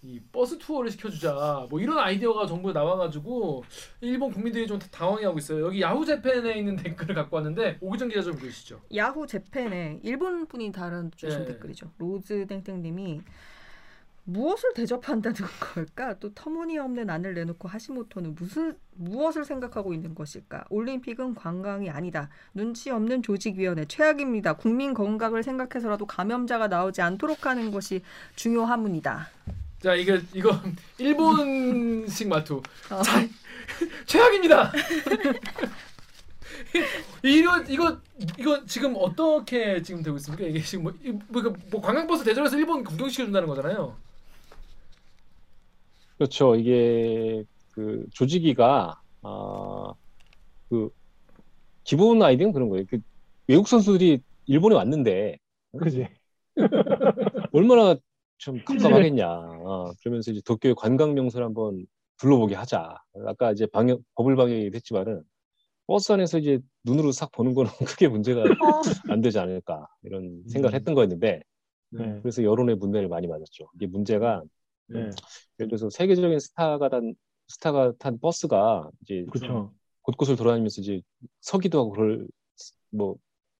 [0.04, 3.64] 이 버스 투어를 시켜주자 뭐 이런 아이디어가 정부에 나와가지고
[4.02, 5.64] 일본 국민들이 좀 당황해하고 있어요.
[5.64, 8.82] 여기 야후 재팬에 있는 댓글을 갖고 왔는데 오기정 기자 좀 보시죠.
[8.94, 11.44] 야후 재팬에 일본 분이 달아주신 네.
[11.46, 11.90] 댓글이죠.
[11.96, 13.22] 로즈 땡땡님이
[14.24, 15.36] 무엇을 대접한다는
[15.74, 16.18] 걸까?
[16.18, 20.64] 또 터무니없는 안을 내놓고 하시모토는 무슨 무엇을 생각하고 있는 것일까?
[20.68, 22.28] 올림픽은 관광이 아니다.
[22.52, 24.54] 눈치 없는 조직위원회 최악입니다.
[24.54, 28.02] 국민 건강을 생각해서라도 감염자가 나오지 않도록 하는 것이
[28.36, 29.28] 중요하문이다.
[29.84, 30.58] 자 이거 이거
[30.96, 32.62] 일본식 말투.
[32.90, 33.02] 어.
[33.02, 33.20] 자
[34.06, 34.72] 최악입니다.
[37.22, 38.00] 이거 이거
[38.38, 40.46] 이거 지금 어떻게 지금 되고 있습니까?
[40.46, 43.94] 이게 지금 뭐, 이- 뭐, 이거 뭐 관광버스 대절해서 일본 구경시켜 준다는 거잖아요.
[46.16, 46.56] 그렇죠.
[46.56, 50.88] 이게 그 조직위가 아그
[51.84, 52.86] 기본 아이디어는 그런 거예요.
[52.88, 53.00] 그
[53.48, 55.36] 외국 선수들이 일본에 왔는데
[55.78, 56.08] 그지.
[57.52, 57.96] 얼마나
[58.38, 59.26] 좀 갑갑하겠냐.
[59.28, 61.86] 어, 그러면서 이제 도쿄의 관광 명소를 한번
[62.18, 62.96] 둘러보게 하자.
[63.26, 65.22] 아까 이제 방역 버블 방역이 됐지만은
[65.86, 68.44] 버스 안에서 이제 눈으로 싹 보는 거는 크게 문제가
[69.08, 71.42] 안 되지 않을까 이런 생각을 했던 거였는데
[71.90, 72.18] 네.
[72.22, 73.70] 그래서 여론의 문매를 많이 맞았죠.
[73.74, 74.42] 이게 문제가
[74.86, 75.10] 네.
[75.58, 77.14] 예를 들어서 세계적인 스타가 단
[77.48, 79.72] 스타가 탄 버스가 이제 그렇죠.
[80.02, 81.00] 곳곳을 돌아다니면서 이제
[81.40, 82.26] 서기도 하고 그럴
[82.90, 83.16] 뭐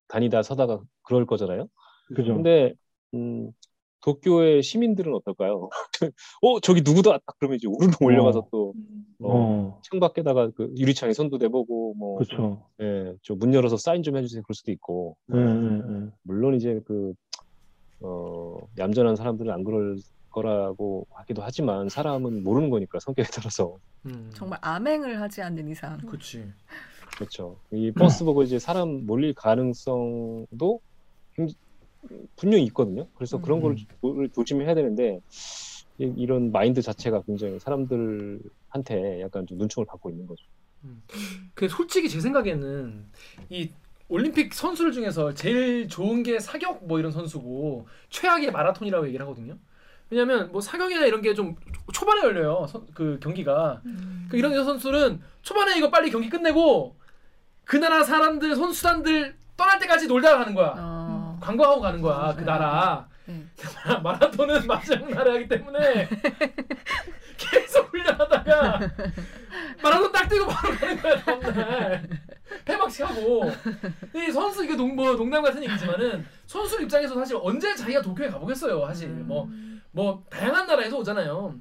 [0.08, 1.68] 다니다 서다가 그럴 거잖아요.
[2.14, 2.34] 그죠.
[2.34, 2.74] 근데
[3.14, 3.52] 음,
[4.04, 5.70] 도쿄의 시민들은 어떨까요?
[6.42, 8.74] 어 저기 누구다 딱 그러면 이제 우르르 몰려가서 또
[9.20, 9.80] 어, 어.
[9.90, 12.66] 창밖에다가 그 유리창에 손도 대보고 뭐 그렇죠.
[12.82, 16.10] 예, 저 문 열어서 사인 좀 해주세요 그럴 수도 있고 네, 네, 네.
[16.22, 17.14] 물론 이제 그
[18.00, 19.96] 어, 얌전한 사람들은 안 그럴
[20.30, 24.30] 거라고 하기도 하지만 사람은 모르는 거니까 성격에 따라서 음.
[24.34, 26.44] 정말 암행을 하지 않는 이상 그렇지.
[27.16, 27.56] 그렇죠.
[27.72, 30.80] 이 버스 보고 이제 사람 몰릴 가능성도
[32.36, 33.06] 분명히 있거든요.
[33.14, 35.20] 그래서 그런 걸 조- 조심해야 되는데
[35.98, 40.44] 이- 이런 마인드 자체가 굉장히 사람들한테 약간 좀 눈총을 받고 있는 거죠.
[41.54, 43.06] 그 솔직히 제 생각에는
[43.50, 43.70] 이
[44.08, 49.56] 올림픽 선수들 중에서 제일 좋은 게 사격 뭐 이런 선수고 최악의 마라톤이라고 얘기를 하거든요.
[50.10, 51.56] 왜냐면 뭐 사격이나 이런 게 좀
[51.92, 52.66] 초반에 열려요.
[52.68, 53.80] 선- 그 경기가.
[54.28, 56.96] 그 이런 선수들은 초반에 이거 빨리 경기 끝내고
[57.64, 60.74] 그 나라 사람들 선수단들 떠날 때까지 놀다가 가는 거야.
[60.76, 60.93] 어,
[61.44, 62.32] 관광하고 가는 거야.
[62.34, 63.06] 그 네, 나라.
[63.26, 63.44] 네.
[64.02, 66.08] 마라톤은 마지막 나라이기 때문에
[67.36, 68.80] 계속 훈련하다가
[69.82, 72.08] 마라톤 딱 뛰고 바로 가는 거야 다음날
[72.64, 73.50] 폐막식 하고
[74.14, 78.86] 이 선수 이게 농, 뭐 농담 같은 얘기지만은 선수 입장에서 사실 언제 자기가 도쿄에 가보겠어요
[78.86, 81.54] 사실 뭐뭐 다양한 나라에서 오잖아요.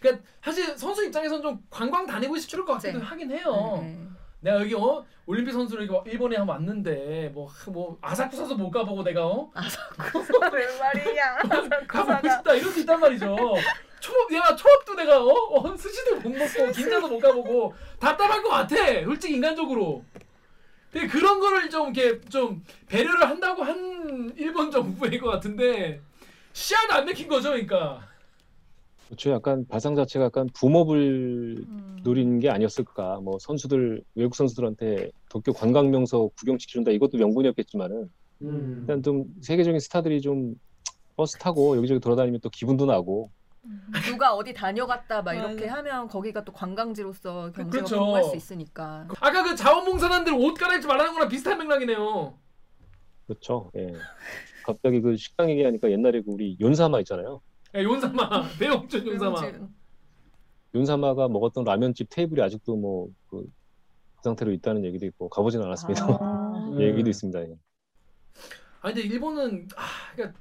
[0.00, 3.04] 그러니까 사실 선수 입장에서는 좀 관광 다니고 싶을 것 같기도 네.
[3.04, 3.80] 하긴 해요.
[3.82, 3.98] 네.
[4.40, 9.26] 내가 여기 어 올림픽 선수를 이렇게 일본에 한번 왔는데 뭐 뭐 아사쿠사도 못 가보고 내가
[9.26, 9.50] 어
[10.52, 11.38] 웬 말이야
[11.86, 13.36] 가보고 싶다 이럴 수 있단 말이죠.
[14.00, 18.76] 초밥 내가 초밥도 내가 어, 어 스시도 못 먹고 긴자도 못 가보고 답답할 것 같아.
[19.04, 20.04] 솔직히 인간적으로.
[20.92, 26.00] 근데 그런 거를 좀 이렇게 좀 배려를 한다고 한 일본 정부인 것 같은데
[26.52, 28.07] 씨앗 안 맥힌 거죠, 그러니까.
[29.08, 29.30] 그렇죠.
[29.30, 31.98] 약간 발상 자체가 약간 붐업을 음.
[32.02, 33.20] 노린 게 아니었을까.
[33.20, 38.10] 뭐 선수들 외국 선수들한테 도쿄 관광 명소 구경시켜준다 이것도 명분이었겠지만은
[38.42, 38.76] 음.
[38.80, 40.60] 일단 좀 세계적인 스타들이 좀
[41.16, 43.30] 버스 타고 여기저기 돌아다니면 또 기분도 나고
[44.06, 47.96] 누가 어디 다녀갔다 막 이렇게 하면 거기가 또 관광지로서 경제가 그렇죠.
[47.96, 52.34] 성공할 수 있으니까 아까 그 자원봉사단들 옷 갈아입지 말라는 거랑 비슷한 맥락이네요.
[53.26, 53.70] 그렇죠.
[53.74, 53.94] 예.
[54.64, 57.40] 갑자기 그 식당 얘기하니까 옛날에 그 우리 윤사마 있잖아요.
[57.74, 59.46] 야, 용사마 배영준 용사마.
[59.46, 59.74] 요즘
[60.74, 63.46] 윤사마가 먹었던 라면집 테이블이 아직도 뭐 그
[64.22, 66.04] 상태로 있다는 얘기도 있고 가보진 않았습니다.
[66.20, 66.70] 아.
[66.80, 67.40] 얘기도 있습니다.
[67.42, 67.56] 예.
[68.80, 70.38] 아니 근데 일본은 아 그러니까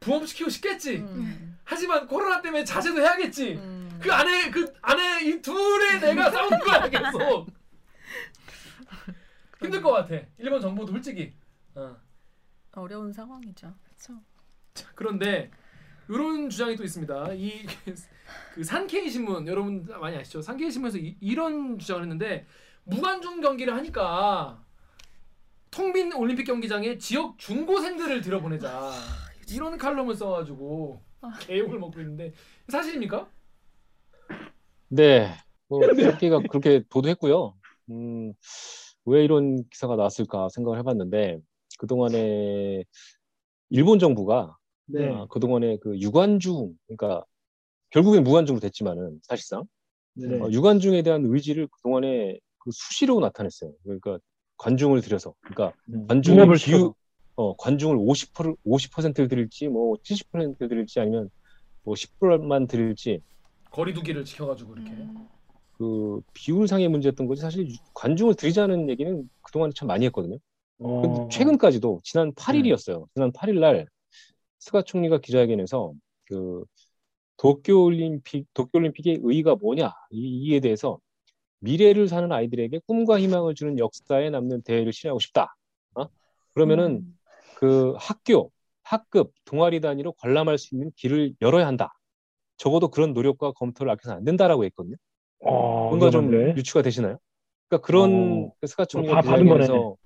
[0.00, 0.98] 부업시키고 싶겠지.
[0.98, 1.58] 음.
[1.64, 3.54] 하지만 코로나 때문에 자제도 해야겠지.
[3.54, 3.98] 음.
[4.00, 7.46] 그 안에 그 안에 이 둘의 내가 싸우는 거야 계속.
[9.62, 10.16] 힘들 것 같아.
[10.38, 11.32] 일본 정부도 솔직히.
[11.74, 11.96] 어.
[12.72, 13.72] 어려운 상황이죠.
[14.74, 15.50] 자, 그런데
[16.08, 17.32] 이런 주장이 또 있습니다.
[17.34, 17.66] 이
[18.54, 20.42] 그 산케이 신문 여러분 많이 아시죠?
[20.42, 22.46] 산케이 신문에서 이, 이런 주장을 했는데
[22.84, 24.62] 무관중 경기를 하니까
[25.70, 28.92] 텅빈 올림픽 경기장에 지역 중고생들을 들여보내자
[29.50, 31.00] 이런 칼럼을 써가지고
[31.40, 32.32] 개욕을 먹고 있는데
[32.68, 33.28] 사실입니까?
[34.88, 35.34] 네.
[35.68, 37.54] 뭐 새끼가 그렇게 보도했고요.
[37.90, 38.34] 음,
[39.06, 41.40] 왜 이런 기사가 나왔을까 생각을 해봤는데
[41.78, 42.84] 그 동안에
[43.70, 44.56] 일본 정부가
[44.86, 45.08] 네.
[45.08, 47.24] 아, 그동안에 그 유관중 그러니까
[47.90, 49.64] 결국엔 무관중으로 됐지만은 사실상
[50.14, 50.40] 네.
[50.40, 53.72] 어, 유관중에 대한 의지를 그동안에 그 수시로 나타냈어요.
[53.82, 54.18] 그러니까
[54.58, 56.06] 관중을 들여서 그러니까 음.
[56.06, 56.94] 관중의 융합을 비율 시켜서.
[57.36, 61.30] 어, 관중을 50% 50%를 드릴지 뭐 70% 드릴지 아니면
[61.82, 63.20] 뭐 10%만 드릴지
[63.70, 64.90] 거리두기를 지켜가지고 이렇게.
[64.92, 65.28] 음.
[65.78, 70.38] 그 비율상의 문제였던 거지 사실 유- 관중을 들이자는 얘기는 그동안에 참 많이 했거든요.
[70.78, 71.28] 근데 어.
[71.28, 73.06] 최근까지도 지난 8일이었어요.
[73.14, 73.86] 지난 8일 날
[74.62, 75.92] 스가 총리가 기자회견에서
[76.26, 76.64] 그
[77.36, 81.00] 도쿄올림픽 도쿄올림픽의 의의가 뭐냐 이, 이에 대해서
[81.58, 85.56] 미래를 사는 아이들에게 꿈과 희망을 주는 역사에 남는 대회를 실행하고 싶다.
[85.96, 86.06] 어?
[86.54, 87.18] 그러면은 음.
[87.56, 88.52] 그 학교,
[88.84, 91.92] 학급, 동아리 단위로 관람할 수 있는 길을 열어야 한다.
[92.56, 94.94] 적어도 그런 노력과 검토를 아껴서는 안 된다라고 했거든요.
[95.40, 96.58] 어, 뭔가 좀 위험한데?
[96.58, 97.18] 유추가 되시나요?
[97.68, 99.96] 그러니까 그런 어, 그 스가 총리가 기자회견에서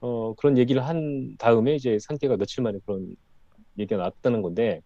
[0.00, 3.14] 어, 그런 얘기를 한 다음에 이제 상태가 며칠 만에 그런
[3.80, 4.80] 얘기가 나왔다는 건데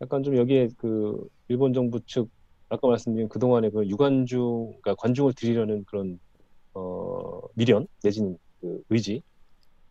[0.00, 2.28] 약간 좀 여기에 그 일본 정부 측
[2.68, 6.18] 아까 말씀드린 그동안의 그 유관중 그러니까 관중을 들이려는 그런
[6.74, 9.22] 어, 미련 내지는 그 의지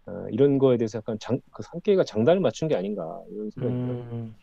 [0.05, 3.99] 어, 이런 거에 대해서 약간 장, 그 산케이가 장단을 맞춘 게 아닌가 이런 생각이 들어요.
[4.11, 4.35] 음,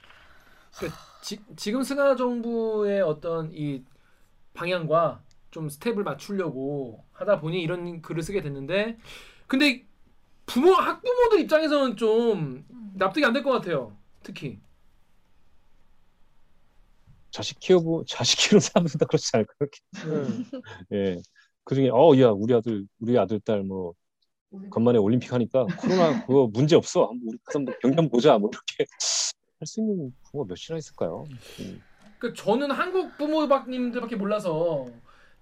[1.20, 3.84] 지, 지금 스가 정부의 어떤 이
[4.54, 8.98] 방향과 좀 스텝을 맞추려고 하다 보니 이런 글을 쓰게 됐는데
[9.46, 9.84] 근데
[10.52, 13.96] 부모 학부모들 입장에서는 좀 납득이 안 될 것 같아요.
[14.22, 14.58] 특히
[17.30, 20.44] 자식 키워보 자식 키우는 사람들은 다 그렇지 않을까 그렇게 음.
[20.92, 21.16] 예.
[21.64, 23.94] 그중에 어야 우리 아들 우리 아들 딸뭐
[24.70, 28.90] 간만에 올림픽 하니까 코로나 그거 문제 없어 한번 우리 한번 경기 보자 뭐 이렇게
[29.60, 31.26] 할 수 있는 부모가 몇이나 있을까요?
[31.60, 31.82] 음.
[32.18, 34.86] 그 저는 한국 부모님들밖에 몰라서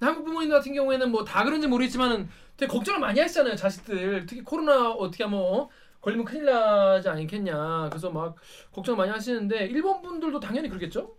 [0.01, 4.91] 한국 부모님 같은 경우에는 뭐 다 그런지 모르겠지만은 되게 걱정을 많이 하시잖아요 자식들 특히 코로나
[4.93, 5.69] 어떻게 하면 어?
[6.01, 8.37] 걸리면 큰일 나지 않겠냐 그래서 막
[8.73, 11.17] 걱정 많이 하시는데 일본 분들도 당연히 그러겠죠?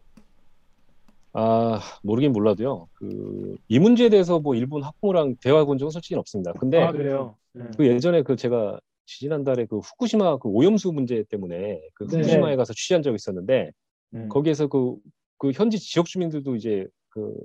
[1.33, 2.87] 아 모르긴 몰라도요.
[2.93, 6.53] 그 이 문제에 대해서 뭐 일본 학부모랑 대화 해 본 적은 솔직히 없습니다.
[6.53, 7.37] 근데 아 그래요.
[7.53, 7.65] 네.
[7.77, 12.17] 그 예전에 그 제가 지지난달에 그 후쿠시마 그 오염수 문제 때문에 그 네.
[12.17, 13.71] 후쿠시마에 가서 취재한 적이 있었는데
[14.15, 14.27] 음.
[14.29, 14.95] 거기에서 그,
[15.37, 17.35] 그 현지 지역 주민들도 이제 그, 그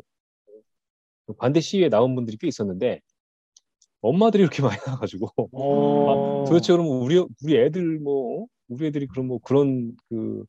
[1.38, 3.00] 반대 시위에 나온 분들이 꽤 있었는데
[4.00, 6.42] 엄마들이 이렇게 많이 나가지고 어.
[6.42, 10.44] 아, 도대체 그러면 우리 우리 애들 뭐 우리 애들이 그럼 뭐 그런 그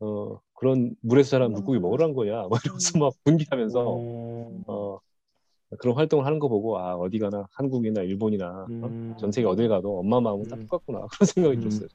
[0.00, 4.62] 어, 그런 물에서 자란 물고기 먹으란 거냐 막 이러면서 막 분개하면서 어.
[4.66, 4.98] 어,
[5.78, 8.66] 그런 활동을 하는 거 보고 아 어디 가나 한국이나 일본이나 어?
[8.68, 9.14] 음.
[9.18, 10.62] 전 세계 어딜 가도 엄마 마음은 다 음.
[10.62, 11.60] 똑같구나 그런 생각이 음.
[11.60, 11.88] 들었어요.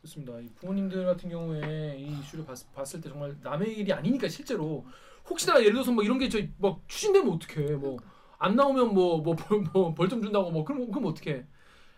[0.00, 0.38] 그렇습니다.
[0.38, 4.84] 이 부모님들 같은 경우에 이 이슈를 봤, 봤을 때 정말 남의 일이 아니니까 실제로
[5.28, 7.76] 혹시나 예를 들어서 뭐 이런 게 저희 막 추진되면 어떡해.
[7.76, 7.96] 뭐
[8.38, 11.44] 안 나오면 뭐뭐벌좀 준다고 뭐 그럼 그럼 어떡해.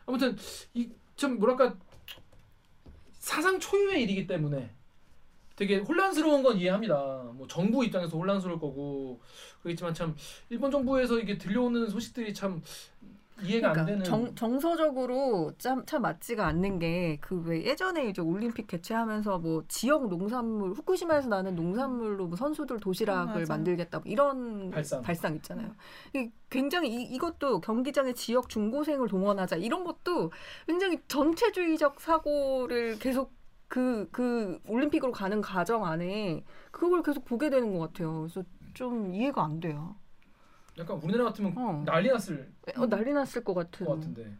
[0.07, 0.37] 아무튼
[0.75, 1.75] 이 좀 뭐랄까
[3.19, 4.71] 사상 초유의 일이기 때문에
[5.57, 7.33] 되게 혼란스러운 건 이해합니다.
[7.35, 9.21] 뭐 정부 입장에서 혼란스러울 거고
[9.63, 10.15] 그렇지만 참
[10.49, 12.63] 일본 정부에서 이게 들려오는 소식들이 참
[13.43, 18.21] 이해가 안 그러니까 되는 정, 정서적으로 참, 참 맞지가 않는 게 그 왜 예전에 이제
[18.21, 23.55] 올림픽 개최하면서 뭐 지역 농산물 후쿠시마에서 나는 농산물로 뭐 선수들 도시락을 맞아.
[23.55, 24.71] 만들겠다 뭐 이런
[25.03, 25.37] 발상.
[25.37, 25.75] 있잖아요.
[26.15, 30.31] 이 굉장히 이, 이것도 경기장에 지역 중고생을 동원하자 이런 것도
[30.67, 33.33] 굉장히 전체주의적 사고를 계속
[33.69, 38.21] 그, 그 올림픽으로 가는 과정 안에 그걸 계속 보게 되는 것 같아요.
[38.23, 38.43] 그래서
[38.75, 39.97] 좀 이해가 안 돼요.
[40.79, 41.83] 약간 우리나라 같으면 어.
[41.85, 43.87] 난리 났을 어, 난리 났을 것 같은.
[43.87, 44.33] 것 같은데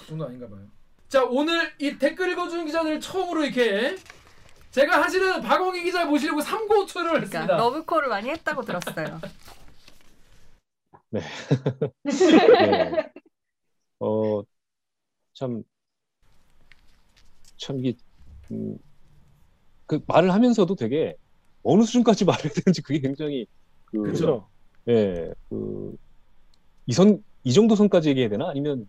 [0.00, 0.66] 그 정도 아닌가 봐요.
[1.08, 3.96] 자 오늘 이 댓글 읽어주는 기자들 처음으로 이렇게
[4.70, 7.56] 제가 사실은 박원기 기자 모시려고 삼고초를 그러니까 했습니다.
[7.56, 9.20] 러브콜을 많이 했다고 들었어요.
[11.10, 11.20] 네.
[13.98, 14.42] 어,
[15.34, 15.64] 참,
[17.56, 17.96] 참, 이게,
[18.50, 18.78] 음,
[19.86, 21.16] 그 말을 하면서도 되게
[21.64, 23.46] 어느 수준까지 말해야 되는지 그게 굉장히,
[23.86, 24.48] 그, 그렇죠.
[24.90, 25.94] 예, 그,
[26.86, 28.48] 이 선, 이 정도 선까지 얘기해야 되나?
[28.48, 28.88] 아니면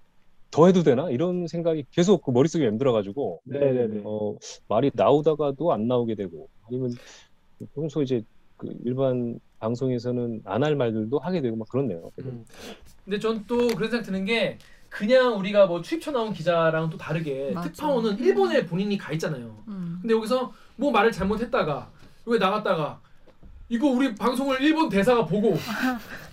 [0.49, 1.09] 더 해도 되나?
[1.09, 4.01] 이런 생각이 계속 그 머릿속에 맴들어가지고, 네네네.
[4.03, 4.35] 어,
[4.67, 6.91] 말이 나오다가도 안 나오게 되고, 아니면
[7.75, 8.23] 평소 이제
[8.57, 12.11] 그 일반 방송에서는 안 할 말들도 하게 되고 막 그렇네요.
[12.19, 12.43] 음.
[13.05, 14.57] 근데 전 또 그런 생각 드는 게
[14.89, 17.69] 그냥 우리가 뭐 출입처 나온 기자랑 또 다르게 맞아.
[17.71, 19.63] 특파원은 일본에 본인이 가 있잖아요.
[19.67, 19.99] 음.
[20.01, 21.91] 근데 여기서 뭐 말을 잘못했다가
[22.25, 22.99] 왜 나갔다가
[23.71, 25.55] 이거 우리 방송을 일본 대사가 보고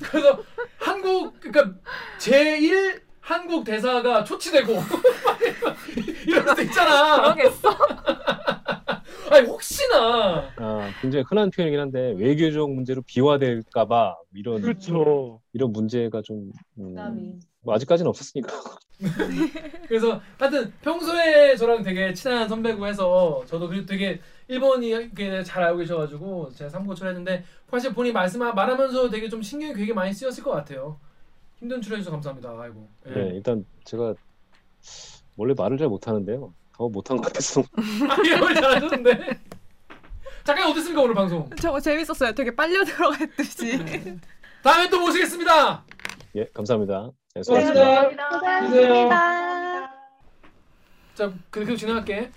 [0.03, 0.43] 그래서
[0.77, 1.79] 한국 그러니까
[2.19, 4.73] 제1 한국 대사가 초치되고
[6.27, 7.35] 이럴 수도 있잖아.
[7.35, 7.69] 그러겠어.
[9.31, 15.41] 아니 혹시나 아, 굉장히 흔한 표현이긴 한데 외교적 문제로 비화될까봐 이런 그렇죠.
[15.53, 18.49] 이런 문제가 좀 음, 뭐 아직까지는 없었으니까
[19.87, 25.79] 그래서 하여튼 평소에 저랑 되게 친한 선배고 해서 저도 그리고 되게 일본이 이렇게 잘 알고
[25.79, 30.51] 계셔가지고 제가 삼고초를 했는데 사실 본인 말씀 말하면서 되게 좀 신경이 되게 많이 쓰였을 것
[30.53, 30.99] 같아요.
[31.57, 32.51] 힘든 출연 해주셔서 감사합니다.
[32.61, 32.89] 아이고.
[33.07, 33.11] 예.
[33.11, 34.15] 네, 일단 제가
[35.37, 36.53] 원래 말을 잘 못하는데요.
[36.73, 37.63] 더 못한 것 같아서
[38.09, 39.41] 아니 오늘 잘하셨는데.
[40.45, 41.51] 잠깐 어땠습니까 오늘 방송?
[41.61, 42.33] 저거 재밌었어요.
[42.33, 43.79] 되게 빨려 들어갔듯이.
[44.63, 45.85] 다음에 또 모시겠습니다.
[46.37, 47.11] 예 감사합니다.
[47.35, 48.09] 네, 고맙습니다.
[48.39, 49.91] 고맙습니다.
[51.15, 52.31] 자, 그- 그럼 진행할게.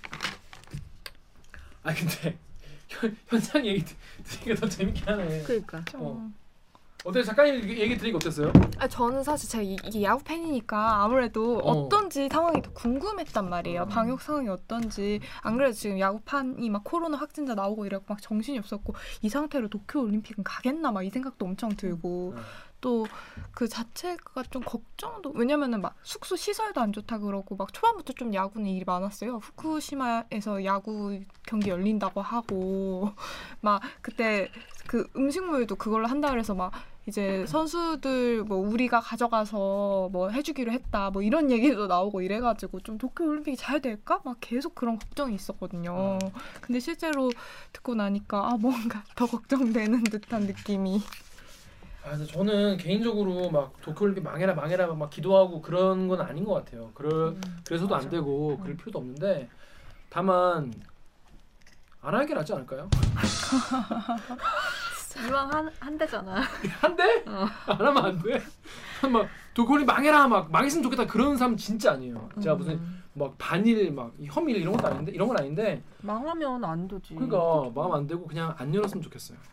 [1.82, 2.38] 아 근데
[2.88, 5.42] 현, 현장 얘기 드- 들으니까 더 재밌긴 하네.
[5.42, 5.82] 그러니까.
[5.96, 6.30] 어.
[7.04, 8.52] 어때 작가님 얘기- 들으니까 어땠어요?
[8.78, 11.72] 아, 저는 사실 제가 이, 게 야구 팬이니까 아무래도 어.
[11.72, 11.88] 어.
[11.88, 13.86] 떤지 상황이 더 궁금했단 말이에요.
[13.86, 15.18] 방역 상황이 어떤지.
[15.40, 20.00] 안 그래도 지금 야구판이 막 코로나 확진자 나오고 이래고 막 정신이 없었고 이 상태로 도쿄
[20.02, 22.42] 올림픽은 가겠나 막 이 생각도 엄청 들고 음.
[22.82, 23.06] 또
[23.52, 28.66] 그 자체가 좀 걱정도 왜냐면은 막 숙소 시설도 안 좋다 그러고 막 초반부터 좀 야구는
[28.68, 29.36] 일이 많았어요.
[29.36, 33.12] 후쿠시마에서 야구 경기 열린다고 하고
[33.60, 34.50] 막 그때
[34.86, 36.72] 그 음식물도 그걸로 한다 그래서 막
[37.06, 43.24] 이제 선수들 뭐 우리가 가져가서 뭐 해주기로 했다 뭐 이런 얘기도 나오고 이래가지고 좀 도쿄
[43.24, 46.18] 올림픽이 잘 될까 막 계속 그런 걱정이 있었거든요.
[46.60, 47.30] 근데 실제로
[47.72, 51.02] 듣고 나니까 아 뭔가 더 걱정되는 듯한 느낌이.
[52.04, 56.90] 아, 근데 저는 개인적으로 막 도쿄올림픽 망해라 망해라 막 기도하고 그런 건 아닌 것 같아요.
[56.94, 59.48] 그럴 그래서도 안 되고 그럴 필요도 없는데
[60.10, 60.72] 다만
[62.00, 62.90] 안 하는 게 낫지 않을까요?
[65.28, 66.40] 이왕 한, 한 대잖아.
[66.80, 67.22] 한 대?
[67.26, 67.46] 어.
[67.66, 68.42] 안 하면 안 돼?
[69.08, 72.28] 막 도쿄올림픽 망해라 막 망했으면 좋겠다 그런 사람 진짜 아니에요.
[72.42, 72.80] 제가 무슨
[73.14, 77.14] 막 반일 막 혐일 이런 것도 아닌데 이런 건 아닌데 망하면 안 되지.
[77.14, 79.36] 그러니까 마음 안 되고 그냥 안 열었으면 좋겠어요.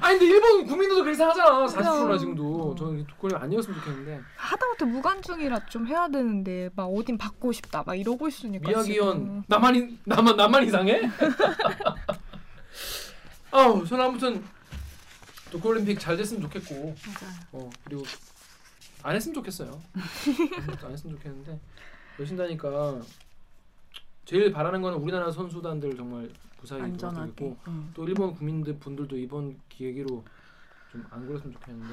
[0.00, 1.66] 아니 근데 일본 국민들도 그렇게 생각하잖아.
[1.66, 2.74] 40%나 지금도.
[2.76, 7.94] 저는 도쿄올림픽 안 열었으면 좋겠는데 하다못해 무관중이라 좀 해야 되는데 막 어딘 받고 싶다 막
[7.94, 8.84] 이러고 있으니까 미야기현
[9.16, 9.42] 지금.
[9.46, 11.00] 나만 이- 나만 나만 이상해?
[13.52, 14.44] 아우 저는 아무튼
[15.50, 16.74] 도쿄올림픽 잘 됐으면 좋겠고
[17.06, 17.34] 맞아요.
[17.52, 18.02] 어 그리고
[19.06, 19.80] 안 했으면 좋겠어요.
[20.84, 21.60] 안 했으면 좋겠는데
[22.18, 23.00] 열심다니까
[24.24, 26.28] 제일 바라는 거는 우리나라 선수단들 정말
[26.60, 27.32] 무사히 안전하게.
[27.36, 27.90] 돌아가고 응.
[27.94, 30.24] 또 일본 국민들 분들도 이번 기회기로
[30.90, 31.88] 좀 안 그랬으면 좋겠는데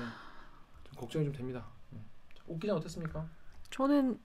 [0.86, 1.66] 좀 걱정이 좀 됩니다.
[1.92, 2.04] 음.
[2.36, 3.28] 자, 옥 기자 어땠습니까?
[3.70, 4.20] 저는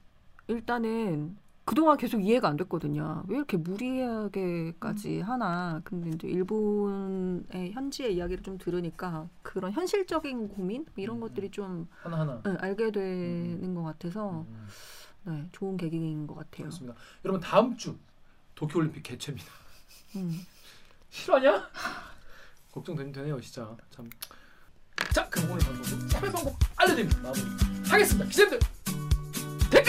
[0.46, 1.36] 일단은
[1.68, 3.24] 그동안 계속 이해가 안 됐거든요.
[3.28, 5.82] 왜 이렇게 무리하게까지 하나.
[5.84, 11.20] 근데 이제 일본의 현지의 이야기를 좀 들으니까 그런 현실적인 고민 뭐 이런 음.
[11.20, 12.40] 것들이 좀 하나 하나.
[12.42, 14.66] 네, 알게 되는 것 같아서 음,
[15.24, 16.68] 네, 좋은 계기인 것 같아요.
[16.68, 16.94] 그렇습니다.
[17.26, 17.98] 여러분 다음 주
[18.54, 19.52] 도쿄올림픽 개최입니다.
[20.16, 20.40] 음.
[21.10, 21.68] 실화냐?
[22.72, 24.08] 걱정되네요 진짜 참.
[25.12, 27.20] 자 그럼 오늘 방송도 참여 방법 알려드립니다.
[27.20, 27.42] 마무리
[27.90, 28.26] 하겠습니다.
[28.26, 28.58] 기자들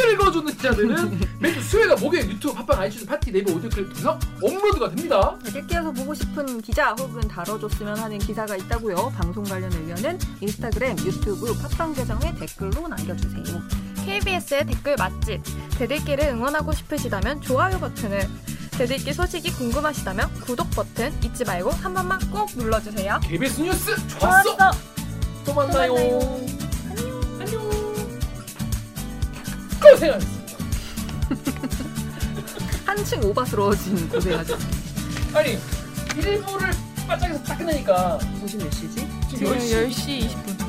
[0.09, 4.89] 댓글 읽어주는 기자들은 매주 수요일과 목요일 유튜브 팟빵 아이튠즈 팟티 네이버 오디오 클립 통해서 업로드가
[4.89, 5.37] 됩니다.
[5.51, 9.13] 댓읽기에서 보고 싶은 기자 혹은 다뤄줬으면 하는 기사가 있다고요.
[9.15, 13.61] 방송 관련 의견은 인스타그램, 유튜브, 팟빵 계정에 댓글로 남겨주세요.
[14.05, 15.41] KBS의 댓글 맛집
[15.77, 18.27] 대들기를 응원하고 싶으시다면 좋아요 버튼을
[18.71, 23.19] 대들기 소식이 궁금하시다면 구독 버튼 잊지 말고 한 번만 꼭 눌러주세요.
[23.23, 24.57] KBS 뉴스 좋았어.
[25.45, 25.93] 또 만나요.
[25.95, 27.21] 안녕.
[27.39, 27.78] 안녕.
[29.79, 30.57] 고생하셨습니다.
[32.85, 34.57] 한층 오바스러워진 고생하죠.
[35.33, 35.57] 아니
[36.09, 36.73] 1부를
[37.07, 39.07] 바짝에서 딱 끝내니까 무슨 몇 시지?
[39.29, 40.59] 지금 10시 10시 20분.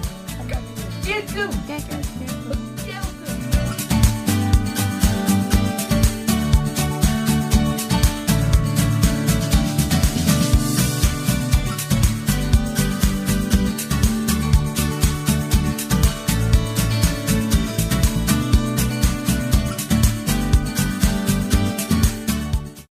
[1.30, 2.39] 조금